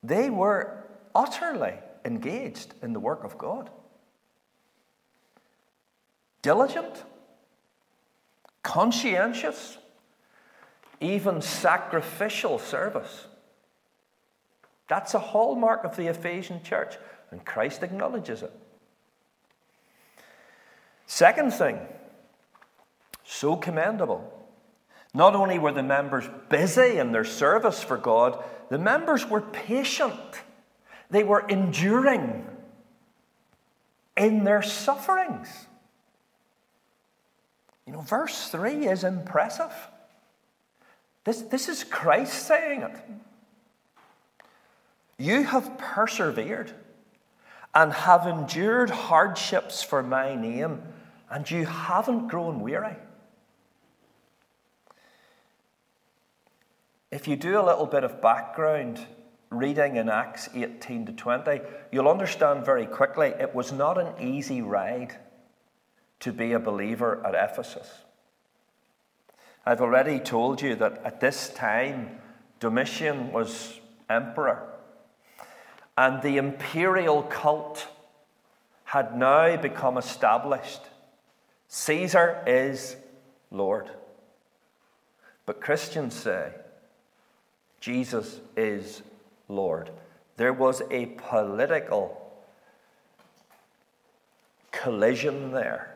They 0.03 0.29
were 0.29 0.83
utterly 1.13 1.75
engaged 2.03 2.73
in 2.81 2.93
the 2.93 2.99
work 2.99 3.23
of 3.23 3.37
God. 3.37 3.69
Diligent, 6.41 7.03
conscientious, 8.61 9.77
even 10.99 11.41
sacrificial 11.41 12.59
service. 12.59 13.27
That's 14.87 15.13
a 15.13 15.19
hallmark 15.19 15.83
of 15.83 15.95
the 15.95 16.07
Ephesian 16.07 16.61
church, 16.63 16.97
and 17.31 17.43
Christ 17.43 17.81
acknowledges 17.81 18.43
it. 18.43 18.53
Second 21.07 21.53
thing, 21.53 21.79
so 23.35 23.55
commendable. 23.55 24.31
Not 25.13 25.35
only 25.35 25.59
were 25.59 25.71
the 25.71 25.83
members 25.83 26.25
busy 26.49 26.97
in 26.97 27.11
their 27.11 27.25
service 27.25 27.83
for 27.83 27.97
God, 27.97 28.43
the 28.69 28.77
members 28.77 29.25
were 29.25 29.41
patient. 29.41 30.13
They 31.09 31.23
were 31.23 31.45
enduring 31.47 32.45
in 34.17 34.43
their 34.43 34.61
sufferings. 34.61 35.49
You 37.85 37.93
know, 37.93 38.01
verse 38.01 38.49
3 38.49 38.87
is 38.87 39.03
impressive. 39.03 39.73
This, 41.23 41.41
this 41.41 41.69
is 41.69 41.83
Christ 41.83 42.47
saying 42.47 42.81
it. 42.81 42.95
You 45.17 45.43
have 45.43 45.77
persevered 45.77 46.71
and 47.73 47.91
have 47.91 48.27
endured 48.27 48.89
hardships 48.89 49.83
for 49.83 50.01
my 50.01 50.35
name, 50.35 50.81
and 51.29 51.49
you 51.49 51.65
haven't 51.65 52.27
grown 52.27 52.61
weary. 52.61 52.95
If 57.15 57.29
you 57.29 57.37
do 57.37 57.57
a 57.57 57.63
little 57.63 57.85
bit 57.85 58.03
of 58.03 58.21
background 58.21 58.99
reading 59.49 59.95
in 59.95 60.09
Acts 60.09 60.49
18 60.53 61.05
to 61.05 61.13
20, 61.13 61.61
you'll 61.89 62.09
understand 62.09 62.65
very 62.65 62.85
quickly 62.85 63.27
it 63.27 63.55
was 63.55 63.71
not 63.71 63.97
an 63.97 64.21
easy 64.21 64.61
ride 64.61 65.15
to 66.19 66.33
be 66.33 66.51
a 66.51 66.59
believer 66.59 67.25
at 67.25 67.33
Ephesus. 67.33 67.89
I've 69.65 69.79
already 69.79 70.19
told 70.19 70.61
you 70.61 70.75
that 70.75 71.05
at 71.05 71.21
this 71.21 71.47
time, 71.51 72.19
Domitian 72.59 73.31
was 73.31 73.79
emperor, 74.09 74.67
and 75.97 76.21
the 76.21 76.35
imperial 76.35 77.23
cult 77.23 77.87
had 78.83 79.17
now 79.17 79.55
become 79.55 79.97
established. 79.97 80.81
Caesar 81.69 82.43
is 82.45 82.97
Lord. 83.51 83.89
But 85.45 85.61
Christians 85.61 86.13
say, 86.13 86.51
Jesus 87.85 88.39
is 88.57 89.03
Lord. 89.47 89.91
There 90.37 90.53
was 90.53 90.81
a 90.89 91.05
political 91.05 92.19
collision 94.71 95.51
there. 95.51 95.95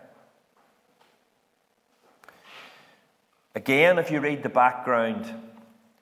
Again, 3.56 3.98
if 3.98 4.12
you 4.12 4.20
read 4.20 4.44
the 4.44 4.50
background 4.50 5.34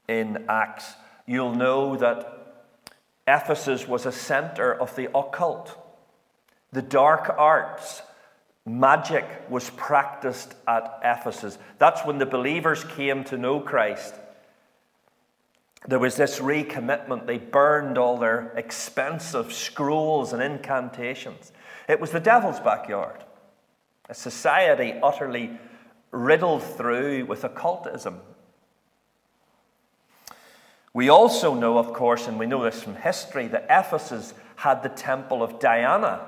in 0.10 0.43
Acts, 0.50 0.93
you'll 1.26 1.56
know 1.56 1.95
that 1.95 2.65
Ephesus 3.26 3.88
was 3.88 4.06
a 4.06 4.12
center 4.12 4.73
of 4.73 4.93
the 4.97 5.06
occult, 5.17 5.73
the 6.73 6.82
dark 6.82 7.34
arts. 7.38 8.02
Magic 8.65 9.23
was 9.50 9.69
practiced 9.69 10.54
at 10.67 11.00
Ephesus. 11.02 11.58
That's 11.80 12.04
when 12.04 12.17
the 12.17 12.26
believers 12.26 12.84
came 12.84 13.23
to 13.23 13.38
know 13.38 13.62
Christ 13.62 14.13
there 15.85 15.99
was 15.99 16.15
this 16.15 16.39
recommitment. 16.39 17.27
They 17.27 17.37
burned 17.37 17.97
all 17.97 18.17
their 18.17 18.51
expensive 18.55 19.53
scrolls 19.53 20.33
and 20.33 20.41
incantations. 20.41 21.51
It 21.87 21.99
was 21.99 22.11
the 22.11 22.19
devil's 22.19 22.59
backyard, 22.59 23.23
a 24.09 24.13
society 24.13 24.95
utterly 25.03 25.57
riddled 26.11 26.63
through 26.63 27.25
with 27.25 27.43
occultism. 27.43 28.19
We 30.93 31.09
also 31.09 31.53
know, 31.53 31.77
of 31.77 31.93
course, 31.93 32.27
and 32.27 32.39
we 32.39 32.47
know 32.47 32.63
this 32.63 32.81
from 32.81 32.95
history, 32.95 33.47
that 33.49 33.67
Ephesus 33.69 34.33
had 34.55 34.81
the 34.81 34.89
temple 34.89 35.43
of 35.43 35.59
Diana, 35.59 36.21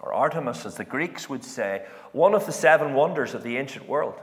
or 0.00 0.12
Artemis, 0.12 0.66
as 0.66 0.76
the 0.76 0.84
Greeks 0.84 1.28
would 1.28 1.44
say, 1.44 1.84
one 2.12 2.34
of 2.34 2.46
the 2.46 2.52
seven 2.52 2.94
wonders 2.94 3.32
of 3.32 3.44
the 3.44 3.56
ancient 3.58 3.88
world. 3.88 4.18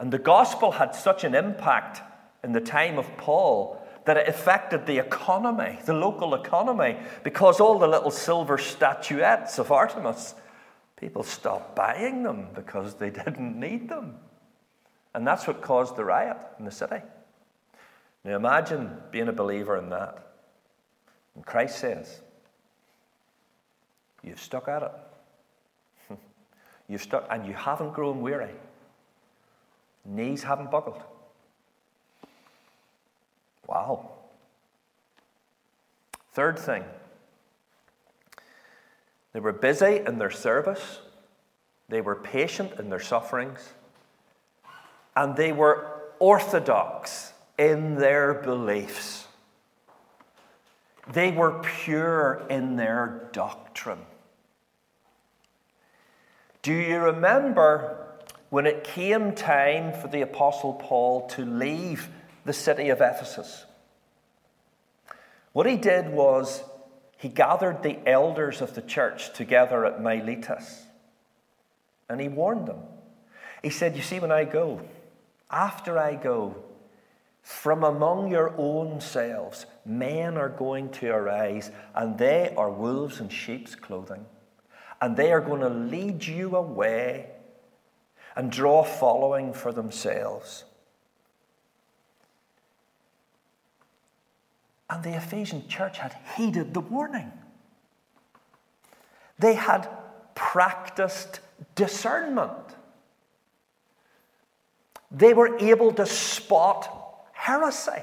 And 0.00 0.12
the 0.12 0.18
gospel 0.18 0.72
had 0.72 0.94
such 0.94 1.22
an 1.22 1.34
impact 1.34 2.02
in 2.42 2.52
the 2.52 2.60
time 2.60 2.98
of 2.98 3.16
Paul 3.16 3.84
that 4.04 4.16
it 4.16 4.28
affected 4.28 4.86
the 4.86 4.98
economy, 4.98 5.78
the 5.84 5.92
local 5.92 6.34
economy, 6.34 6.96
because 7.24 7.60
all 7.60 7.78
the 7.78 7.86
little 7.86 8.10
silver 8.10 8.56
statuettes 8.56 9.58
of 9.58 9.70
Artemis, 9.70 10.34
people 10.96 11.22
stopped 11.22 11.76
buying 11.76 12.22
them 12.22 12.48
because 12.54 12.94
they 12.94 13.10
didn't 13.24 13.58
need 13.58 13.88
them. 13.88 14.16
And 15.14 15.26
that's 15.26 15.46
what 15.46 15.60
caused 15.60 15.96
the 15.96 16.04
riot 16.04 16.38
in 16.58 16.64
the 16.64 16.70
city. 16.70 17.02
Now 18.24 18.36
imagine 18.36 18.96
being 19.10 19.28
a 19.28 19.32
believer 19.32 19.76
in 19.76 19.90
that. 19.90 20.26
And 21.34 21.44
Christ 21.44 21.78
says, 21.78 22.20
You've 24.22 24.40
stuck 24.40 24.68
at 24.68 24.82
it. 24.82 26.18
You've 26.88 27.02
stuck, 27.02 27.26
and 27.30 27.46
you 27.46 27.52
haven't 27.52 27.92
grown 27.92 28.20
weary. 28.20 28.54
Knees 30.04 30.42
haven't 30.42 30.70
buckled. 30.70 31.02
Wow. 33.68 34.10
Third 36.32 36.58
thing, 36.58 36.84
they 39.32 39.40
were 39.40 39.52
busy 39.52 40.00
in 40.06 40.18
their 40.18 40.30
service, 40.30 41.00
they 41.88 42.00
were 42.00 42.16
patient 42.16 42.72
in 42.78 42.90
their 42.90 43.00
sufferings, 43.00 43.72
and 45.14 45.36
they 45.36 45.52
were 45.52 46.00
orthodox 46.18 47.32
in 47.58 47.96
their 47.96 48.34
beliefs. 48.34 49.26
They 51.12 51.30
were 51.30 51.60
pure 51.62 52.46
in 52.48 52.76
their 52.76 53.28
doctrine. 53.32 54.04
Do 56.62 56.72
you 56.72 56.98
remember 56.98 58.06
when 58.50 58.66
it 58.66 58.84
came 58.84 59.34
time 59.34 59.92
for 59.92 60.08
the 60.08 60.22
Apostle 60.22 60.74
Paul 60.74 61.26
to 61.28 61.44
leave 61.44 62.08
the 62.44 62.52
city 62.52 62.88
of 62.88 63.00
Ephesus. 63.00 63.64
What 65.52 65.66
he 65.66 65.76
did 65.76 66.10
was 66.10 66.62
he 67.16 67.28
gathered 67.28 67.82
the 67.82 67.98
elders 68.06 68.60
of 68.60 68.74
the 68.74 68.82
church 68.82 69.32
together 69.32 69.84
at 69.84 70.00
Miletus 70.00 70.86
and 72.08 72.20
he 72.20 72.28
warned 72.28 72.66
them. 72.66 72.80
He 73.62 73.70
said, 73.70 73.96
You 73.96 74.02
see, 74.02 74.20
when 74.20 74.32
I 74.32 74.44
go, 74.44 74.80
after 75.50 75.98
I 75.98 76.14
go, 76.14 76.56
from 77.42 77.82
among 77.82 78.30
your 78.30 78.54
own 78.58 79.00
selves, 79.00 79.66
men 79.84 80.36
are 80.36 80.48
going 80.48 80.90
to 80.90 81.10
arise, 81.10 81.70
and 81.94 82.18
they 82.18 82.52
are 82.56 82.70
wolves 82.70 83.20
in 83.20 83.28
sheep's 83.28 83.74
clothing. 83.74 84.26
And 85.00 85.16
they 85.16 85.32
are 85.32 85.40
going 85.40 85.60
to 85.60 85.68
lead 85.68 86.26
you 86.26 86.56
away 86.56 87.30
and 88.36 88.50
draw 88.50 88.82
following 88.82 89.52
for 89.52 89.72
themselves. 89.72 90.64
And 94.90 95.02
the 95.02 95.16
Ephesian 95.16 95.68
church 95.68 95.98
had 95.98 96.16
heeded 96.36 96.74
the 96.74 96.80
warning. 96.80 97.32
They 99.38 99.54
had 99.54 99.88
practiced 100.34 101.40
discernment. 101.74 102.76
They 105.10 105.34
were 105.34 105.58
able 105.58 105.92
to 105.92 106.06
spot 106.06 107.26
heresy. 107.32 108.02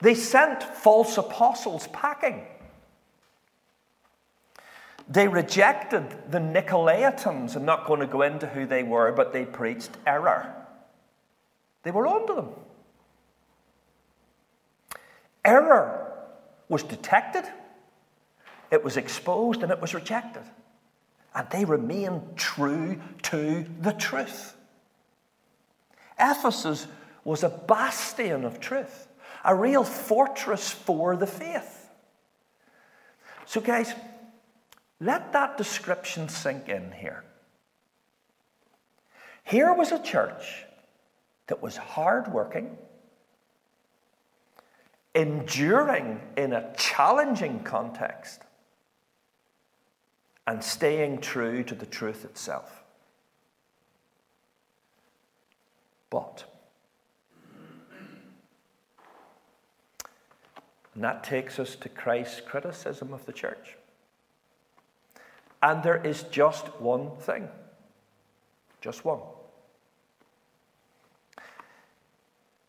They 0.00 0.14
sent 0.14 0.62
false 0.62 1.16
apostles 1.18 1.88
packing 1.92 2.46
They 5.08 5.28
rejected 5.28 6.30
the 6.30 6.38
Nicolaitans. 6.38 7.56
I'm 7.56 7.64
not 7.64 7.86
going 7.86 8.00
to 8.00 8.06
go 8.06 8.22
into 8.22 8.46
who 8.46 8.66
they 8.66 8.82
were, 8.82 9.12
but 9.12 9.32
they 9.32 9.44
preached 9.44 9.90
error. 10.06 10.54
They 11.82 11.90
were 11.90 12.06
onto 12.06 12.34
them. 12.34 12.48
Error 15.44 16.12
was 16.68 16.82
detected, 16.82 17.44
it 18.70 18.82
was 18.82 18.96
exposed, 18.96 19.62
and 19.62 19.70
it 19.70 19.80
was 19.80 19.94
rejected. 19.94 20.44
And 21.34 21.48
they 21.50 21.64
remained 21.64 22.36
true 22.36 23.00
to 23.22 23.66
the 23.80 23.92
truth. 23.92 24.54
Ephesus 26.18 26.86
was 27.24 27.42
a 27.42 27.48
bastion 27.48 28.44
of 28.44 28.60
truth, 28.60 29.08
a 29.44 29.54
real 29.54 29.84
fortress 29.84 30.70
for 30.70 31.16
the 31.16 31.26
faith. 31.26 31.88
So, 33.46 33.60
guys, 33.60 33.92
let 35.00 35.32
that 35.32 35.58
description 35.58 36.28
sink 36.28 36.68
in 36.68 36.92
here. 36.92 37.24
Here 39.44 39.72
was 39.74 39.90
a 39.90 40.02
church 40.02 40.64
that 41.48 41.60
was 41.60 41.76
hardworking, 41.76 42.76
enduring 45.14 46.20
in 46.36 46.52
a 46.52 46.72
challenging 46.76 47.60
context, 47.60 48.42
and 50.46 50.62
staying 50.62 51.20
true 51.20 51.62
to 51.62 51.74
the 51.74 51.86
truth 51.86 52.24
itself. 52.24 52.82
But, 56.10 56.44
and 60.94 61.04
that 61.04 61.24
takes 61.24 61.58
us 61.58 61.76
to 61.76 61.88
Christ's 61.88 62.40
criticism 62.40 63.14
of 63.14 63.24
the 63.24 63.32
church. 63.32 63.76
And 65.62 65.82
there 65.82 66.04
is 66.04 66.24
just 66.24 66.66
one 66.80 67.16
thing. 67.18 67.48
Just 68.80 69.04
one. 69.04 69.20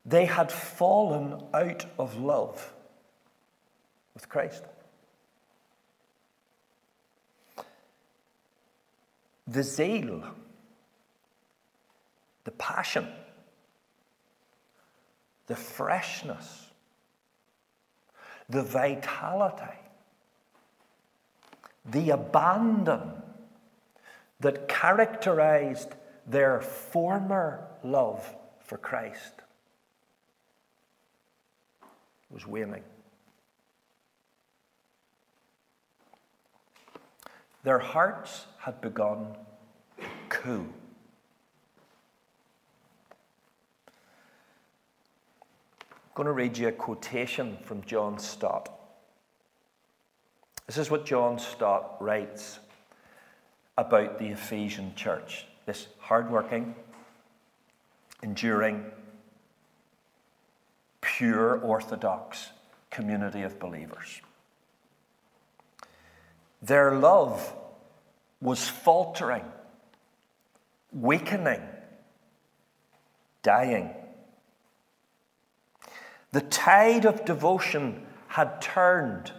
They 0.06 0.26
had 0.26 0.52
fallen 0.52 1.42
out 1.54 1.86
of 1.98 2.18
love 2.18 2.74
with 4.14 4.28
Christ. 4.28 4.64
The 9.48 9.64
zeal, 9.64 10.24
the 12.44 12.52
passion, 12.52 13.08
the 15.48 15.56
freshness, 15.56 16.68
the 18.50 18.64
vitality 18.64 19.80
the 21.86 22.12
abandon 22.12 23.12
that 24.40 24.68
characterized 24.68 25.96
their 26.26 26.62
former 26.62 27.68
love 27.84 28.36
for 28.62 28.78
Christ 28.78 29.34
was 32.34 32.48
waning. 32.48 32.84
Their 37.64 37.80
hearts 37.80 38.48
had 38.58 38.82
begun 38.82 39.38
to 40.00 40.06
cool. 40.30 40.68
I'm 45.88 46.16
going 46.16 46.28
to 46.28 46.34
read 46.34 46.58
you 46.58 46.68
a 46.68 46.72
quotation 46.72 47.58
from 47.64 47.84
John 47.84 48.20
Stott. 48.20 48.70
This 50.68 50.78
is 50.78 50.92
what 50.92 51.06
John 51.06 51.40
Stott 51.40 51.98
writes 52.00 52.60
about 53.78 54.20
the 54.20 54.28
Ephesian 54.28 54.94
church 54.96 55.46
this 55.66 55.88
hardworking, 56.00 56.76
enduring, 58.22 58.84
pure 61.18 61.60
Orthodox 61.60 62.50
community 62.90 63.44
of 63.44 63.60
believers. 63.60 64.22
Their 66.62 66.96
love 66.96 67.54
was 68.42 68.68
faltering, 68.68 69.46
weakening, 70.92 71.62
dying. 73.44 73.92
The 76.32 76.42
tide 76.42 77.06
of 77.06 77.26
devotion 77.26 78.06
had 78.28 78.62
turned 78.62 79.32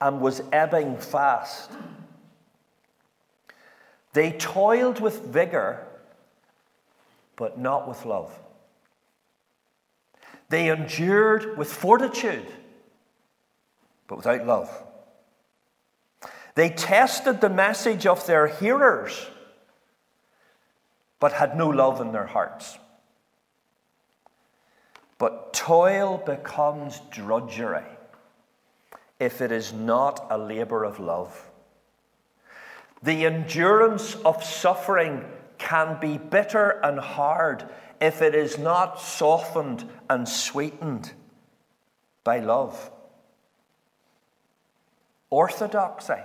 and 0.00 0.20
was 0.20 0.42
ebbing 0.50 0.96
fast. 0.96 1.70
They 4.12 4.32
toiled 4.32 5.00
with 5.00 5.24
vigor, 5.26 5.86
but 7.36 7.58
not 7.58 7.86
with 7.86 8.04
love. 8.04 8.36
They 10.50 10.68
endured 10.68 11.56
with 11.56 11.72
fortitude, 11.72 12.46
but 14.08 14.16
without 14.16 14.44
love. 14.44 14.84
They 16.56 16.70
tested 16.70 17.40
the 17.40 17.48
message 17.48 18.04
of 18.04 18.26
their 18.26 18.48
hearers, 18.48 19.28
but 21.20 21.32
had 21.32 21.56
no 21.56 21.68
love 21.68 22.00
in 22.00 22.10
their 22.10 22.26
hearts. 22.26 22.78
But 25.18 25.52
toil 25.52 26.20
becomes 26.26 27.00
drudgery 27.10 27.84
if 29.20 29.40
it 29.40 29.52
is 29.52 29.72
not 29.72 30.26
a 30.30 30.38
labour 30.38 30.82
of 30.82 30.98
love. 30.98 31.48
The 33.04 33.24
endurance 33.24 34.16
of 34.24 34.42
suffering 34.42 35.24
can 35.58 36.00
be 36.00 36.18
bitter 36.18 36.80
and 36.82 36.98
hard 36.98 37.68
if 38.00 38.22
it 38.22 38.34
is 38.34 38.58
not 38.58 39.00
softened 39.00 39.88
and 40.08 40.28
sweetened 40.28 41.12
by 42.24 42.38
love. 42.38 42.90
Orthodoxy 45.28 46.22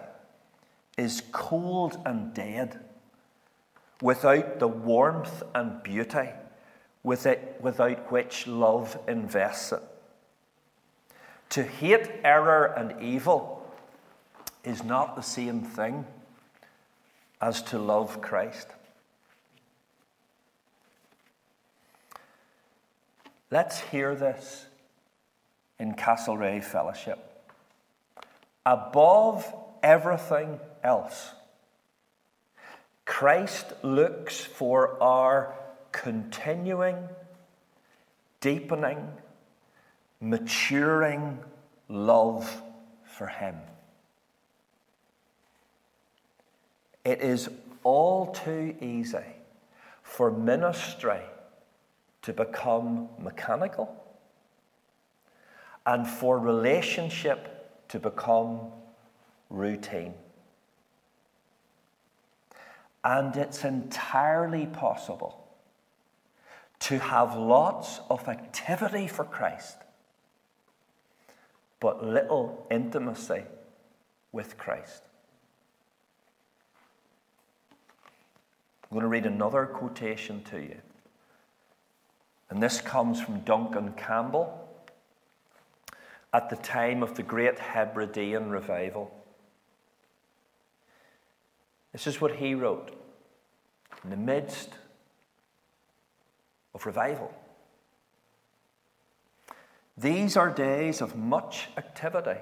is 0.97 1.21
cold 1.31 1.99
and 2.05 2.33
dead 2.33 2.79
without 4.01 4.59
the 4.59 4.67
warmth 4.67 5.43
and 5.53 5.83
beauty 5.83 6.29
with 7.03 7.25
it, 7.25 7.57
without 7.61 8.11
which 8.11 8.47
love 8.47 8.97
invests 9.07 9.71
it. 9.71 9.81
To 11.51 11.63
hate 11.63 12.09
error 12.23 12.65
and 12.65 13.01
evil 13.01 13.71
is 14.63 14.83
not 14.83 15.15
the 15.15 15.21
same 15.21 15.61
thing 15.61 16.05
as 17.39 17.61
to 17.63 17.77
love 17.77 18.21
Christ. 18.21 18.67
Let's 23.51 23.79
hear 23.79 24.15
this 24.15 24.65
in 25.77 25.93
Castlereagh 25.93 26.63
Fellowship. 26.63 27.19
Above 28.65 29.53
everything 29.83 30.59
else, 30.83 31.33
Christ 33.05 33.73
looks 33.83 34.43
for 34.43 35.01
our 35.01 35.53
continuing, 35.91 36.97
deepening, 38.41 39.07
maturing 40.19 41.37
love 41.87 42.61
for 43.03 43.27
Him. 43.27 43.57
It 47.03 47.21
is 47.21 47.47
all 47.83 48.33
too 48.33 48.75
easy 48.81 49.19
for 50.01 50.31
ministry 50.31 51.21
to 52.25 52.33
become 52.33 53.09
mechanical 53.19 53.95
and 55.85 56.07
for 56.07 56.37
relationship 56.37 57.87
to 57.87 57.99
become 57.99 58.59
routine. 59.49 60.13
And 63.03 63.35
it's 63.35 63.63
entirely 63.63 64.65
possible 64.65 65.47
to 66.79 66.99
have 66.99 67.35
lots 67.35 67.99
of 68.09 68.27
activity 68.27 69.07
for 69.07 69.23
Christ 69.23 69.77
but 71.85 72.03
little 72.03 72.65
intimacy 72.71 73.43
with 74.31 74.57
Christ. 74.57 75.03
I'm 78.83 78.89
going 78.89 79.03
to 79.03 79.07
read 79.07 79.27
another 79.27 79.67
quotation 79.67 80.43
to 80.45 80.59
you. 80.59 80.77
And 82.49 82.61
this 82.61 82.81
comes 82.81 83.19
from 83.21 83.39
Duncan 83.41 83.93
Campbell 83.93 84.61
at 86.33 86.49
the 86.49 86.55
time 86.57 87.01
of 87.01 87.15
the 87.15 87.23
Great 87.23 87.59
Hebridean 87.59 88.49
Revival. 88.49 89.11
This 91.91 92.07
is 92.07 92.19
what 92.19 92.35
he 92.35 92.55
wrote 92.55 92.91
in 94.03 94.09
the 94.09 94.17
midst 94.17 94.69
of 96.73 96.85
revival. 96.85 97.33
These 99.97 100.35
are 100.35 100.49
days 100.49 100.99
of 100.99 101.15
much 101.15 101.69
activity 101.77 102.39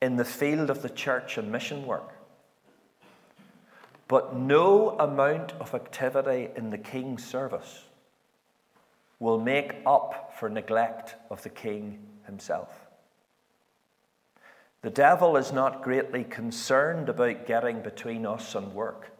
in 0.00 0.16
the 0.16 0.24
field 0.24 0.70
of 0.70 0.82
the 0.82 0.88
church 0.88 1.36
and 1.36 1.50
mission 1.50 1.84
work. 1.84 2.12
But 4.06 4.36
no 4.36 4.90
amount 4.98 5.52
of 5.60 5.74
activity 5.74 6.48
in 6.56 6.70
the 6.70 6.78
king's 6.78 7.26
service 7.26 7.87
will 9.20 9.38
make 9.38 9.74
up 9.84 10.34
for 10.38 10.48
neglect 10.48 11.16
of 11.30 11.42
the 11.42 11.48
king 11.48 11.98
himself. 12.26 12.86
The 14.82 14.90
devil 14.90 15.36
is 15.36 15.52
not 15.52 15.82
greatly 15.82 16.22
concerned 16.22 17.08
about 17.08 17.46
getting 17.46 17.82
between 17.82 18.24
us 18.24 18.54
and 18.54 18.72
work. 18.72 19.10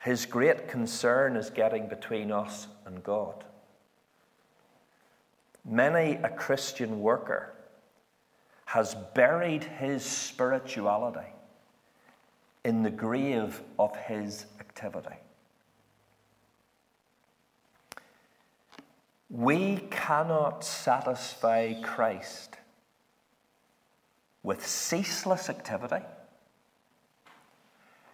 His 0.00 0.26
great 0.26 0.68
concern 0.68 1.36
is 1.36 1.50
getting 1.50 1.88
between 1.88 2.30
us 2.30 2.68
and 2.84 3.02
God. 3.02 3.44
Many 5.64 6.18
a 6.22 6.28
Christian 6.28 7.00
worker 7.00 7.54
has 8.66 8.94
buried 9.14 9.64
his 9.64 10.04
spirituality 10.04 11.32
in 12.64 12.82
the 12.82 12.90
grave 12.90 13.62
of 13.78 13.96
his 13.96 14.44
activity. 14.60 15.16
We 19.30 19.78
cannot 19.90 20.64
satisfy 20.64 21.74
Christ 21.82 22.56
with 24.42 24.66
ceaseless 24.66 25.50
activity, 25.50 26.04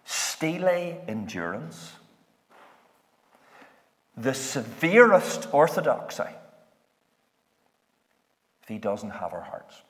steely 0.03 0.97
endurance, 1.07 1.93
the 4.17 4.33
severest 4.33 5.47
orthodoxy, 5.53 6.23
if 8.61 8.67
He 8.67 8.77
doesn't 8.77 9.11
have 9.11 9.33
our 9.33 9.41
hearts. 9.41 9.81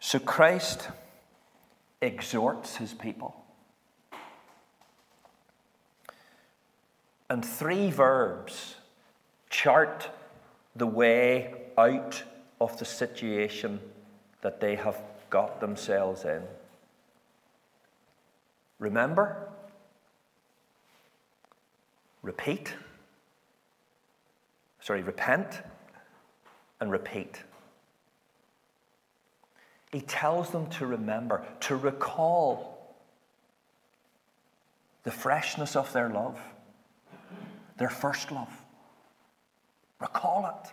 So 0.00 0.20
Christ 0.20 0.88
exhorts 2.00 2.76
his 2.76 2.94
people. 2.94 3.45
And 7.28 7.44
three 7.44 7.90
verbs 7.90 8.76
chart 9.50 10.10
the 10.76 10.86
way 10.86 11.54
out 11.76 12.22
of 12.60 12.78
the 12.78 12.84
situation 12.84 13.80
that 14.42 14.60
they 14.60 14.76
have 14.76 15.00
got 15.30 15.60
themselves 15.60 16.24
in. 16.24 16.42
Remember, 18.78 19.48
repeat, 22.22 22.74
sorry, 24.80 25.02
repent 25.02 25.62
and 26.80 26.92
repeat. 26.92 27.42
He 29.92 30.00
tells 30.02 30.50
them 30.50 30.68
to 30.70 30.86
remember, 30.86 31.44
to 31.60 31.76
recall 31.76 32.94
the 35.04 35.10
freshness 35.10 35.74
of 35.74 35.92
their 35.92 36.08
love, 36.08 36.38
their 37.76 37.88
first 37.88 38.30
love. 38.32 38.52
Recall 40.00 40.46
it. 40.62 40.72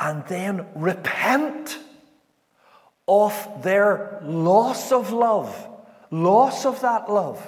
And 0.00 0.24
then 0.26 0.66
repent 0.74 1.78
of 3.06 3.62
their 3.62 4.20
loss 4.22 4.92
of 4.92 5.12
love, 5.12 5.68
loss 6.10 6.64
of 6.64 6.80
that 6.80 7.10
love, 7.10 7.46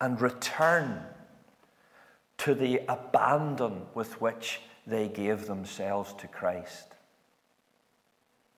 and 0.00 0.20
return 0.20 1.02
to 2.38 2.54
the 2.54 2.80
abandon 2.88 3.82
with 3.94 4.20
which 4.20 4.60
they 4.86 5.08
gave 5.08 5.46
themselves 5.46 6.14
to 6.14 6.26
Christ 6.26 6.86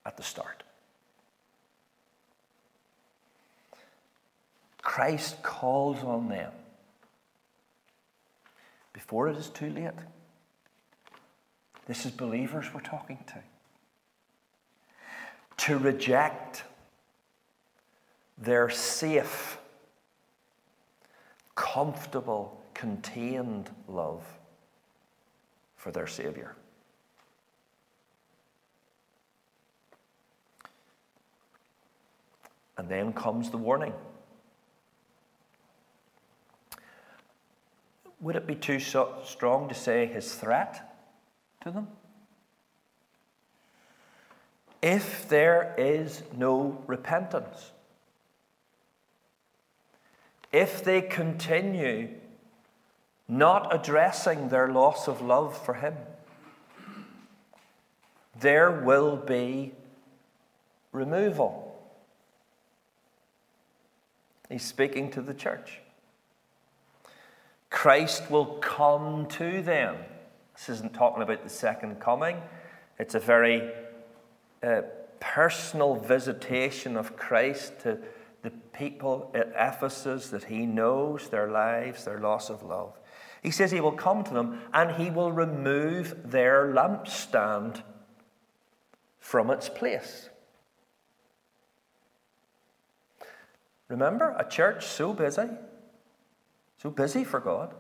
at 0.07 0.17
the 0.17 0.23
start. 0.23 0.63
Christ 4.83 5.43
calls 5.43 6.03
on 6.03 6.29
them 6.29 6.53
before 8.93 9.29
it 9.29 9.37
is 9.37 9.49
too 9.49 9.71
late. 9.71 9.93
This 11.87 12.05
is 12.05 12.11
believers 12.11 12.67
we're 12.75 12.81
talking 12.81 13.19
to. 13.29 13.43
To 15.67 15.79
reject 15.79 16.65
their 18.37 18.69
safe, 18.69 19.59
comfortable, 21.55 22.61
contained 22.75 23.71
love 23.87 24.25
for 25.77 25.93
their 25.93 26.09
Savior. 26.09 26.57
And 32.77 32.89
then 32.89 33.13
comes 33.13 33.51
the 33.51 33.59
warning. 33.59 33.93
Would 38.23 38.37
it 38.37 38.47
be 38.47 38.55
too 38.55 38.79
strong 38.79 39.69
to 39.69 39.75
say 39.75 40.07
his 40.07 40.35
threat 40.35 40.97
to 41.65 41.71
them? 41.71 41.89
If 44.81 45.29
there 45.29 45.75
is 45.77 46.23
no 46.37 46.83
repentance, 46.87 47.73
if 50.53 50.83
they 50.83 51.03
continue 51.03 52.09
not 53.29 53.75
addressing 53.75 54.49
their 54.49 54.69
loss 54.69 55.09
of 55.09 55.21
love 55.21 55.57
for 55.57 55.75
Him, 55.75 55.95
there 58.39 58.71
will 58.71 59.17
be 59.17 59.73
removal. 60.93 61.83
He's 64.51 64.65
speaking 64.65 65.11
to 65.13 65.23
the 65.23 65.33
church. 65.33 65.81
Christ 67.73 68.31
will 68.31 68.59
come 68.59 69.27
to 69.31 69.63
them. 69.63 69.97
This 70.55 70.69
isn't 70.69 70.93
talking 70.93 71.23
about 71.23 71.43
the 71.43 71.49
second 71.49 71.99
coming, 72.01 72.41
it's 72.99 73.17
a 73.17 73.19
very 73.19 73.73
uh, 74.63 74.83
personal 75.19 75.97
visitation 75.97 76.97
of 76.97 77.17
Christ 77.17 77.81
to 77.81 77.99
the 78.43 78.51
people 78.51 79.33
at 79.35 79.49
Ephesus 79.57 80.29
that 80.29 80.45
he 80.45 80.67
knows 80.67 81.31
their 81.31 81.51
lives, 81.51 82.05
their 82.05 82.21
loss 82.21 82.51
of 82.51 82.63
love. 82.63 82.99
He 83.43 83.51
says 83.51 83.71
he 83.71 83.81
will 83.81 83.93
come 83.93 84.23
to 84.23 84.35
them 84.35 84.61
and 84.75 84.93
he 84.93 85.11
will 85.11 85.33
remove 85.33 86.31
their 86.31 86.67
lampstand 86.67 87.83
from 89.19 89.51
its 89.51 89.69
place. 89.69 90.29
Remember, 93.89 94.37
a 94.39 94.49
church 94.49 94.87
so 94.87 95.15
busy, 95.15 95.49
so 96.83 96.91
busy 96.91 97.25
for 97.25 97.41
God, 97.41 97.75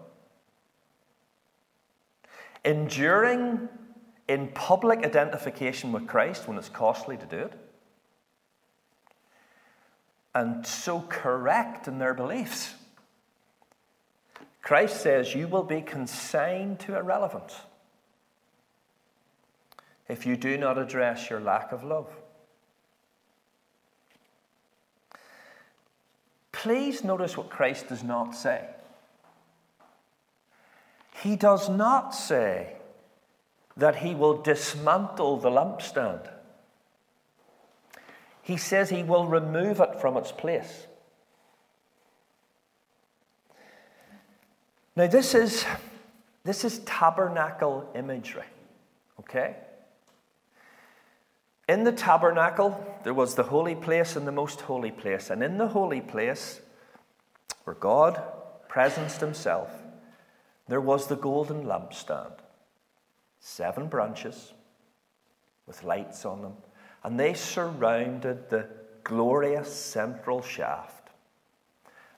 enduring 2.65 3.69
in 4.29 4.49
public 4.49 5.05
identification 5.05 5.91
with 5.91 6.07
Christ 6.07 6.47
when 6.47 6.57
it's 6.57 6.69
costly 6.69 7.17
to 7.17 7.27
do 7.27 7.38
it, 7.38 7.53
and 10.35 10.65
so 10.67 11.05
correct 11.09 11.88
in 11.88 11.99
their 11.99 12.15
beliefs 12.15 12.75
Christ 14.62 15.01
says 15.03 15.35
you 15.35 15.49
will 15.49 15.65
be 15.65 15.83
consigned 15.83 16.79
to 16.81 16.97
irrelevance 16.97 17.57
if 20.09 20.25
you 20.25 20.37
do 20.37 20.57
not 20.57 20.79
address 20.79 21.29
your 21.29 21.41
lack 21.41 21.73
of 21.73 21.83
love. 21.83 22.09
Please 26.53 27.03
notice 27.03 27.37
what 27.37 27.51
Christ 27.51 27.88
does 27.88 28.05
not 28.05 28.37
say. 28.37 28.69
He 31.23 31.37
does 31.37 31.69
not 31.69 32.17
say 32.17 32.73
that 33.77 33.97
he 33.97 34.13
will 34.13 34.43
dismantle 34.43 35.37
the 35.37 35.51
lampstand. 35.51 36.29
He 38.43 38.57
says 38.57 38.91
he 38.91 39.05
will 39.05 39.27
remove 39.27 39.79
it 39.79 40.01
from 40.01 40.17
its 40.17 40.33
place. 40.33 40.89
Now, 44.97 45.07
this 45.07 45.37
is, 45.37 45.65
this 46.43 46.65
is 46.65 46.81
tabernacle 46.81 47.89
imagery, 47.95 48.43
okay? 49.21 49.57
In 51.69 51.85
the 51.85 51.93
tabernacle, 51.93 52.85
there 53.05 53.15
was 53.15 53.37
the 53.37 53.45
holy 53.45 53.77
place 53.77 54.17
and 54.17 54.27
the 54.27 54.33
most 54.33 54.63
holy 54.63 54.91
place. 54.91 55.31
And 55.31 55.41
in 55.41 55.57
the 55.57 55.69
holy 55.69 56.01
place, 56.01 56.61
where 57.63 57.77
God 57.77 58.21
presenced 58.69 59.21
himself, 59.21 59.71
there 60.68 60.81
was 60.81 61.07
the 61.07 61.16
golden 61.16 61.64
lampstand. 61.64 62.38
Seven 63.40 63.88
branches 63.88 64.53
with 65.66 65.83
lights 65.83 66.25
on 66.25 66.42
them. 66.42 66.55
And 67.03 67.18
they 67.18 67.35
surrounded 67.35 68.48
the 68.48 68.68
glorious 69.03 69.75
central 69.75 70.42
shaft 70.42 71.03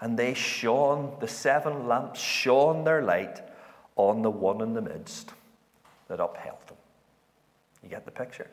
and 0.05 0.19
they 0.19 0.35
shone, 0.35 1.17
the 1.19 1.27
seven 1.27 1.89
lamps 1.89 2.21
shone 2.21 2.85
their 2.85 3.01
light 3.01 3.41
on 3.97 4.21
the 4.21 4.31
one 4.31 4.61
in 4.61 4.75
the 4.75 4.83
midst, 4.83 5.33
that 6.09 6.21
upheld 6.21 6.59
them. 6.67 6.77
You 7.83 7.89
get 7.89 8.05
the 8.05 8.11
picture? 8.11 8.51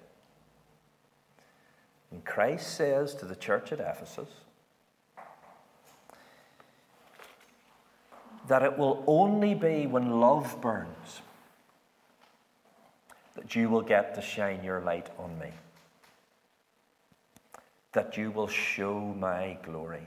And 2.09 2.23
Christ 2.23 2.75
says 2.75 3.13
to 3.15 3.25
the 3.25 3.35
church 3.35 3.73
at 3.73 3.81
Ephesus 3.81 4.29
that 8.47 8.63
it 8.63 8.77
will 8.77 9.03
only 9.07 9.53
be 9.53 9.87
when 9.87 10.19
love 10.19 10.59
burns 10.61 11.21
that 13.35 13.55
you 13.55 13.69
will 13.69 13.81
get 13.81 14.13
to 14.15 14.21
shine 14.21 14.63
your 14.63 14.81
light 14.81 15.09
on 15.17 15.37
me, 15.39 15.49
that 17.93 18.17
you 18.17 18.29
will 18.31 18.47
show 18.47 18.99
my 19.17 19.57
glories. 19.63 20.03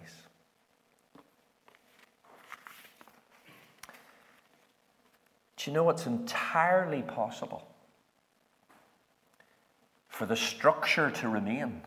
Do 5.57 5.71
you 5.71 5.75
know 5.75 5.89
it's 5.89 6.07
entirely 6.07 7.03
possible 7.03 7.67
for 10.09 10.27
the 10.27 10.37
structure 10.37 11.11
to 11.11 11.29
remain, 11.29 11.81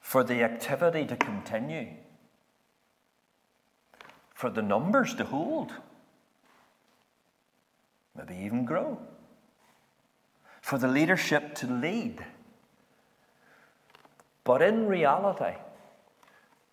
for 0.00 0.22
the 0.22 0.42
activity 0.42 1.04
to 1.04 1.16
continue, 1.16 1.88
for 4.44 4.50
the 4.50 4.60
numbers 4.60 5.14
to 5.14 5.24
hold? 5.24 5.72
maybe 8.14 8.44
even 8.44 8.66
grow. 8.66 8.98
For 10.60 10.76
the 10.76 10.86
leadership 10.86 11.54
to 11.54 11.66
lead. 11.66 12.22
But 14.44 14.60
in 14.60 14.86
reality, 14.86 15.56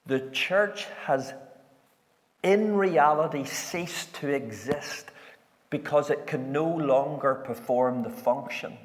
the 0.06 0.20
church 0.32 0.86
has 1.06 1.34
in 2.44 2.76
reality 2.76 3.46
ceased 3.46 4.16
to 4.16 4.28
exist 4.28 5.06
because 5.70 6.10
it 6.10 6.28
can 6.28 6.52
no 6.52 6.68
longer 6.68 7.36
perform 7.36 8.04
the 8.04 8.10
function 8.10 8.78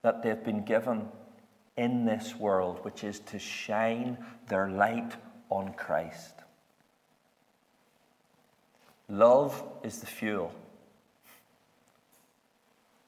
that 0.00 0.22
they've 0.22 0.42
been 0.42 0.64
given 0.64 1.06
in 1.76 2.06
this 2.06 2.34
world, 2.34 2.82
which 2.82 3.04
is 3.04 3.20
to 3.20 3.38
shine 3.38 4.16
their 4.48 4.70
light 4.70 5.16
on 5.50 5.74
Christ. 5.74 6.41
Love 9.08 9.62
is 9.82 9.98
the 9.98 10.06
fuel 10.06 10.52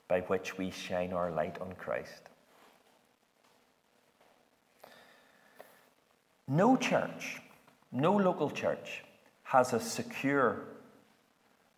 by 0.09 0.20
which 0.22 0.59
we 0.59 0.70
shine 0.70 1.12
our 1.12 1.30
light 1.30 1.59
on 1.61 1.72
Christ. 1.78 2.22
No 6.46 6.76
church, 6.76 7.40
no 7.90 8.14
local 8.14 8.50
church 8.50 9.02
has 9.44 9.72
a 9.72 9.80
secure, 9.80 10.61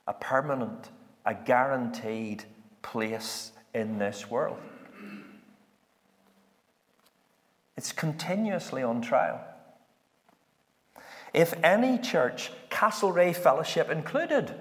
a 0.09 0.12
permanent, 0.12 0.90
a 1.24 1.35
guaranteed 1.35 2.44
place 2.83 3.52
in 3.74 3.98
this 3.98 4.29
world. 4.29 4.59
It's 7.76 7.92
continuously 7.92 8.83
on 8.83 9.02
trial. 9.02 9.40
If 11.37 11.53
any 11.62 11.99
church, 11.99 12.51
Castlereagh 12.70 13.37
Fellowship 13.37 13.90
included, 13.90 14.55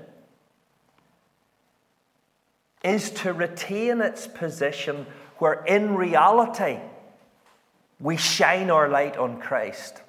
is 2.83 3.11
to 3.11 3.31
retain 3.31 4.01
its 4.01 4.27
position 4.27 5.05
where 5.37 5.63
in 5.63 5.95
reality 5.95 6.79
we 7.97 8.17
shine 8.17 8.69
our 8.69 8.89
light 8.89 9.15
on 9.15 9.39
Christ. 9.39 10.01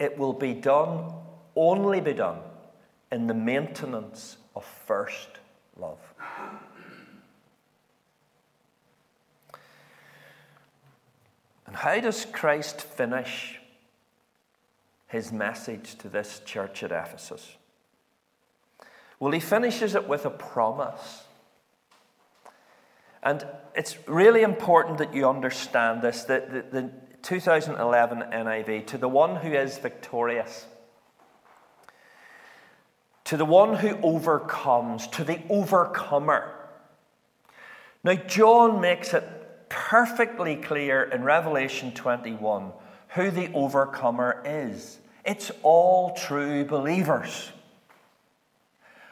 It 0.00 0.18
will 0.18 0.32
be 0.32 0.52
done, 0.52 1.12
only 1.54 2.00
be 2.00 2.12
done, 2.12 2.40
in 3.12 3.28
the 3.28 3.34
maintenance 3.34 4.36
of 4.56 4.64
first 4.64 5.28
love. 5.76 6.00
And 11.68 11.76
how 11.76 12.00
does 12.00 12.24
Christ 12.24 12.80
finish 12.80 13.59
his 15.10 15.32
message 15.32 15.96
to 15.96 16.08
this 16.08 16.40
church 16.44 16.82
at 16.82 16.92
Ephesus? 16.92 17.56
Well, 19.18 19.32
he 19.32 19.40
finishes 19.40 19.94
it 19.94 20.08
with 20.08 20.24
a 20.24 20.30
promise. 20.30 21.24
And 23.22 23.44
it's 23.74 23.98
really 24.08 24.42
important 24.42 24.98
that 24.98 25.12
you 25.12 25.28
understand 25.28 26.00
this 26.00 26.24
that 26.24 26.50
the, 26.50 26.80
the 26.80 26.90
2011 27.22 28.18
NIV, 28.18 28.86
to 28.86 28.98
the 28.98 29.08
one 29.08 29.36
who 29.36 29.52
is 29.52 29.76
victorious, 29.76 30.66
to 33.24 33.36
the 33.36 33.44
one 33.44 33.74
who 33.76 33.98
overcomes, 34.02 35.06
to 35.08 35.24
the 35.24 35.40
overcomer. 35.50 36.54
Now, 38.02 38.14
John 38.14 38.80
makes 38.80 39.12
it 39.12 39.68
perfectly 39.68 40.56
clear 40.56 41.02
in 41.02 41.24
Revelation 41.24 41.92
21 41.92 42.72
who 43.14 43.30
the 43.30 43.52
overcomer 43.52 44.42
is. 44.44 44.98
It's 45.24 45.50
all 45.62 46.14
true 46.14 46.64
believers. 46.64 47.50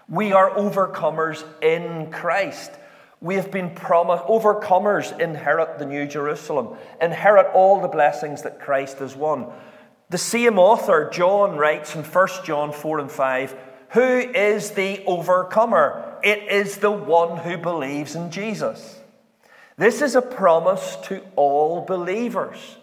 We 0.08 0.32
are 0.32 0.50
overcomers 0.50 1.44
in 1.62 2.10
Christ. 2.10 2.72
We 3.20 3.34
have 3.34 3.50
been 3.50 3.74
promised, 3.74 4.24
overcomers 4.24 5.18
inherit 5.20 5.78
the 5.78 5.84
New 5.84 6.06
Jerusalem, 6.06 6.78
inherit 7.02 7.48
all 7.52 7.80
the 7.80 7.88
blessings 7.88 8.42
that 8.42 8.60
Christ 8.60 9.00
has 9.00 9.14
won. 9.14 9.52
The 10.08 10.18
same 10.18 10.58
author, 10.58 11.10
John, 11.12 11.56
writes 11.56 11.94
in 11.94 12.04
1 12.04 12.28
John 12.44 12.72
4 12.72 13.00
and 13.00 13.10
5 13.10 13.56
Who 13.90 14.18
is 14.18 14.70
the 14.70 15.04
overcomer? 15.04 16.18
It 16.22 16.50
is 16.50 16.78
the 16.78 16.90
one 16.90 17.38
who 17.38 17.58
believes 17.58 18.14
in 18.14 18.30
Jesus. 18.30 18.98
This 19.76 20.00
is 20.00 20.14
a 20.14 20.22
promise 20.22 20.96
to 21.04 21.20
all 21.36 21.84
believers. 21.84 22.77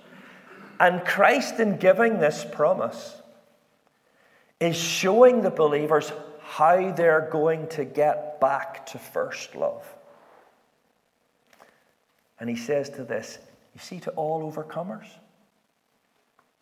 And 0.79 1.05
Christ, 1.05 1.59
in 1.59 1.77
giving 1.77 2.19
this 2.19 2.45
promise, 2.51 3.21
is 4.59 4.75
showing 4.75 5.41
the 5.41 5.49
believers 5.49 6.11
how 6.41 6.91
they're 6.91 7.29
going 7.31 7.67
to 7.69 7.85
get 7.85 8.39
back 8.39 8.85
to 8.87 8.99
first 8.99 9.55
love. 9.55 9.83
And 12.39 12.49
he 12.49 12.55
says 12.55 12.89
to 12.91 13.03
this, 13.03 13.39
you 13.73 13.79
see, 13.79 13.99
to 14.01 14.11
all 14.11 14.51
overcomers, 14.51 15.07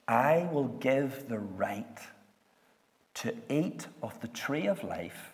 I 0.07 0.47
will 0.51 0.67
give 0.67 1.27
the 1.27 1.39
right 1.39 1.99
to 3.15 3.35
eat 3.49 3.87
of 4.01 4.19
the 4.21 4.27
tree 4.27 4.67
of 4.67 4.83
life, 4.83 5.31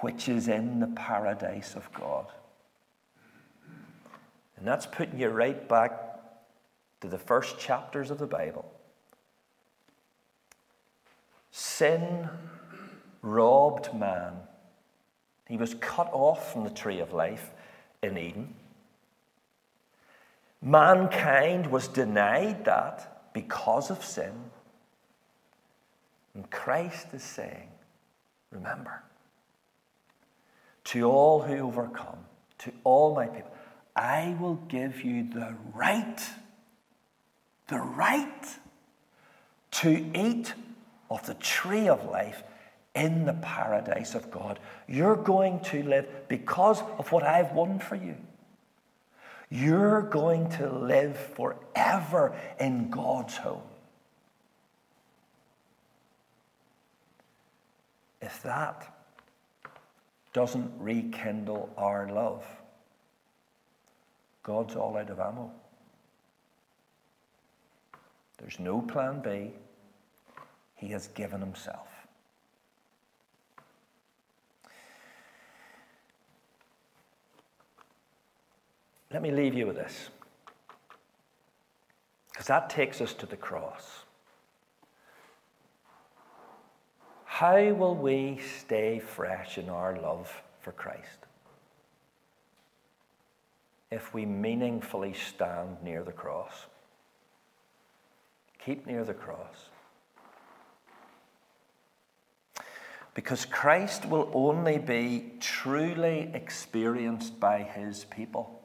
which 0.00 0.28
is 0.28 0.48
in 0.48 0.80
the 0.80 0.86
paradise 0.88 1.74
of 1.74 1.92
God. 1.92 2.26
And 4.56 4.66
that's 4.66 4.86
putting 4.86 5.18
you 5.18 5.28
right 5.28 5.68
back 5.68 6.13
to 7.04 7.10
the 7.10 7.18
first 7.18 7.58
chapters 7.58 8.10
of 8.10 8.18
the 8.18 8.26
Bible. 8.26 8.64
Sin 11.50 12.30
robbed 13.20 13.92
man. 13.94 14.32
He 15.46 15.58
was 15.58 15.74
cut 15.74 16.08
off 16.12 16.50
from 16.50 16.64
the 16.64 16.70
tree 16.70 17.00
of 17.00 17.12
life 17.12 17.50
in 18.02 18.16
Eden. 18.16 18.54
Mankind 20.62 21.70
was 21.70 21.88
denied 21.88 22.64
that 22.64 23.32
because 23.34 23.90
of 23.90 24.02
sin. 24.02 24.32
And 26.34 26.50
Christ 26.50 27.08
is 27.12 27.22
saying, 27.22 27.68
Remember, 28.50 29.02
to 30.84 31.10
all 31.10 31.42
who 31.42 31.58
overcome, 31.58 32.24
to 32.60 32.72
all 32.82 33.14
my 33.14 33.26
people, 33.26 33.50
I 33.94 34.36
will 34.40 34.56
give 34.68 35.02
you 35.02 35.28
the 35.28 35.54
right, 35.74 36.22
the 37.68 37.78
right 37.78 38.46
to 39.70 40.10
eat 40.14 40.54
of 41.10 41.26
the 41.26 41.34
tree 41.34 41.88
of 41.88 42.04
life 42.04 42.42
in 42.94 43.24
the 43.24 43.32
paradise 43.34 44.14
of 44.14 44.30
God. 44.30 44.60
You're 44.86 45.16
going 45.16 45.60
to 45.60 45.82
live 45.82 46.06
because 46.28 46.80
of 46.98 47.10
what 47.10 47.24
I've 47.24 47.52
won 47.52 47.78
for 47.78 47.96
you. 47.96 48.16
You're 49.50 50.02
going 50.02 50.50
to 50.52 50.68
live 50.70 51.16
forever 51.16 52.36
in 52.58 52.90
God's 52.90 53.36
home. 53.36 53.62
If 58.20 58.42
that 58.42 58.90
doesn't 60.32 60.72
rekindle 60.78 61.72
our 61.76 62.08
love, 62.10 62.44
God's 64.42 64.76
all 64.76 64.96
out 64.96 65.10
of 65.10 65.20
ammo. 65.20 65.52
There's 68.44 68.60
no 68.60 68.82
plan 68.82 69.22
B. 69.22 69.52
He 70.74 70.88
has 70.88 71.06
given 71.08 71.40
himself. 71.40 71.88
Let 79.10 79.22
me 79.22 79.30
leave 79.30 79.54
you 79.54 79.66
with 79.66 79.76
this. 79.76 80.10
Because 82.32 82.46
that 82.48 82.68
takes 82.68 83.00
us 83.00 83.14
to 83.14 83.24
the 83.24 83.36
cross. 83.36 84.02
How 87.24 87.72
will 87.72 87.94
we 87.94 88.40
stay 88.58 88.98
fresh 88.98 89.56
in 89.56 89.70
our 89.70 89.96
love 89.96 90.42
for 90.60 90.72
Christ? 90.72 91.24
If 93.90 94.12
we 94.12 94.26
meaningfully 94.26 95.14
stand 95.14 95.78
near 95.82 96.02
the 96.02 96.12
cross, 96.12 96.66
keep 98.64 98.86
near 98.86 99.04
the 99.04 99.14
cross. 99.14 99.68
Because 103.14 103.44
Christ 103.44 104.06
will 104.06 104.30
only 104.34 104.78
be 104.78 105.34
truly 105.38 106.30
experienced 106.34 107.38
by 107.38 107.62
his 107.62 108.04
people. 108.06 108.60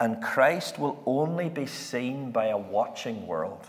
And 0.00 0.20
Christ 0.20 0.78
will 0.78 1.00
only 1.06 1.48
be 1.48 1.66
seen 1.66 2.32
by 2.32 2.46
a 2.46 2.58
watching 2.58 3.26
world 3.26 3.66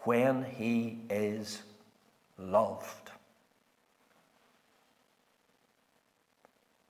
when 0.00 0.44
he 0.44 0.98
is 1.08 1.62
loved. 2.36 3.10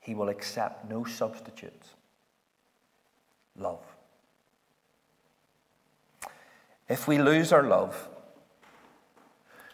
He 0.01 0.17
will 0.17 0.29
accept 0.29 0.91
no 0.91 1.05
substitutes. 1.05 1.91
Love. 3.57 3.92
If 6.93 7.09
we 7.09 7.17
lose 7.17 7.55
our 7.55 7.63
love 7.63 8.07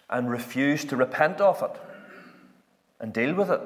and 0.09 0.31
refuse 0.31 0.85
to 0.85 0.97
repent 0.97 1.41
of 1.41 1.61
it 1.65 1.81
and 3.01 3.13
deal 3.13 3.35
with 3.35 3.51
it, 3.51 3.61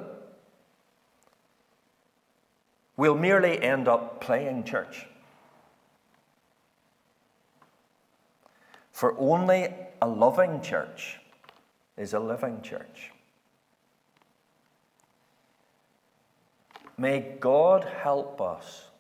we'll 2.97 3.15
merely 3.15 3.63
end 3.63 3.89
up 3.89 4.23
playing 4.23 4.65
church. 4.65 5.07
For 8.91 9.15
only 9.19 9.69
a 10.01 10.09
loving 10.09 10.63
church 10.63 11.19
is 11.99 12.15
a 12.15 12.21
living 12.21 12.63
church. 12.63 13.11
May 16.97 17.37
God 17.39 17.85
help 17.85 18.41
us 18.41 18.91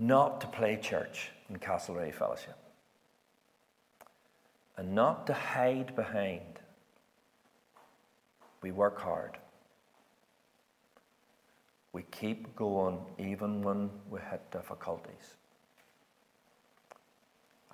not 0.00 0.40
to 0.40 0.46
play 0.46 0.76
church 0.76 1.30
in 1.50 1.56
Castlereagh 1.56 2.14
Fellowship 2.14 2.56
and 4.78 4.94
not 4.94 5.26
to 5.26 5.34
hide 5.34 5.94
behind. 5.94 6.58
We 8.62 8.72
work 8.72 8.98
hard. 8.98 9.36
We 11.92 12.02
keep 12.10 12.56
going 12.56 12.98
even 13.18 13.60
when 13.60 13.90
we 14.08 14.20
hit 14.20 14.50
difficulties 14.50 15.36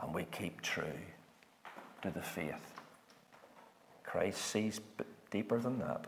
and 0.02 0.12
we 0.12 0.24
keep 0.24 0.60
true 0.62 0.98
to 2.02 2.10
the 2.10 2.22
faith. 2.22 2.80
Christ 4.02 4.40
sees 4.40 4.80
deeper 5.30 5.60
than 5.60 5.78
that. 5.78 6.06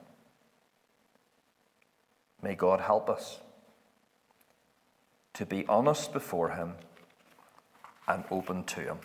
May 2.43 2.57
God 2.57 2.81
help 2.81 3.09
us 3.09 3.39
to 5.39 5.47
be 5.47 5.65
honest 5.69 6.13
before 6.13 6.51
Him 6.51 6.75
and 8.09 8.25
open 8.29 8.65
to 8.65 8.81
Him. 8.81 8.99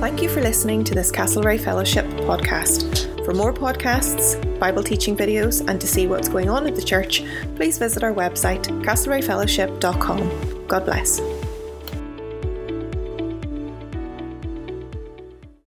Thank 0.00 0.22
you 0.22 0.28
for 0.28 0.40
listening 0.40 0.84
to 0.84 0.94
this 0.94 1.10
Castlereagh 1.10 1.58
Fellowship 1.58 2.06
podcast. 2.30 3.24
For 3.24 3.34
more 3.34 3.52
podcasts, 3.52 4.38
Bible 4.60 4.84
teaching 4.84 5.16
videos, 5.16 5.68
and 5.68 5.80
to 5.80 5.88
see 5.88 6.06
what's 6.06 6.28
going 6.28 6.48
on 6.48 6.68
at 6.68 6.76
the 6.76 6.82
church, 6.82 7.24
please 7.56 7.76
visit 7.76 8.04
our 8.04 8.14
website, 8.14 8.62
castlereaghfellowship.com. 8.84 10.66
God 10.68 10.84
bless. 10.84 11.20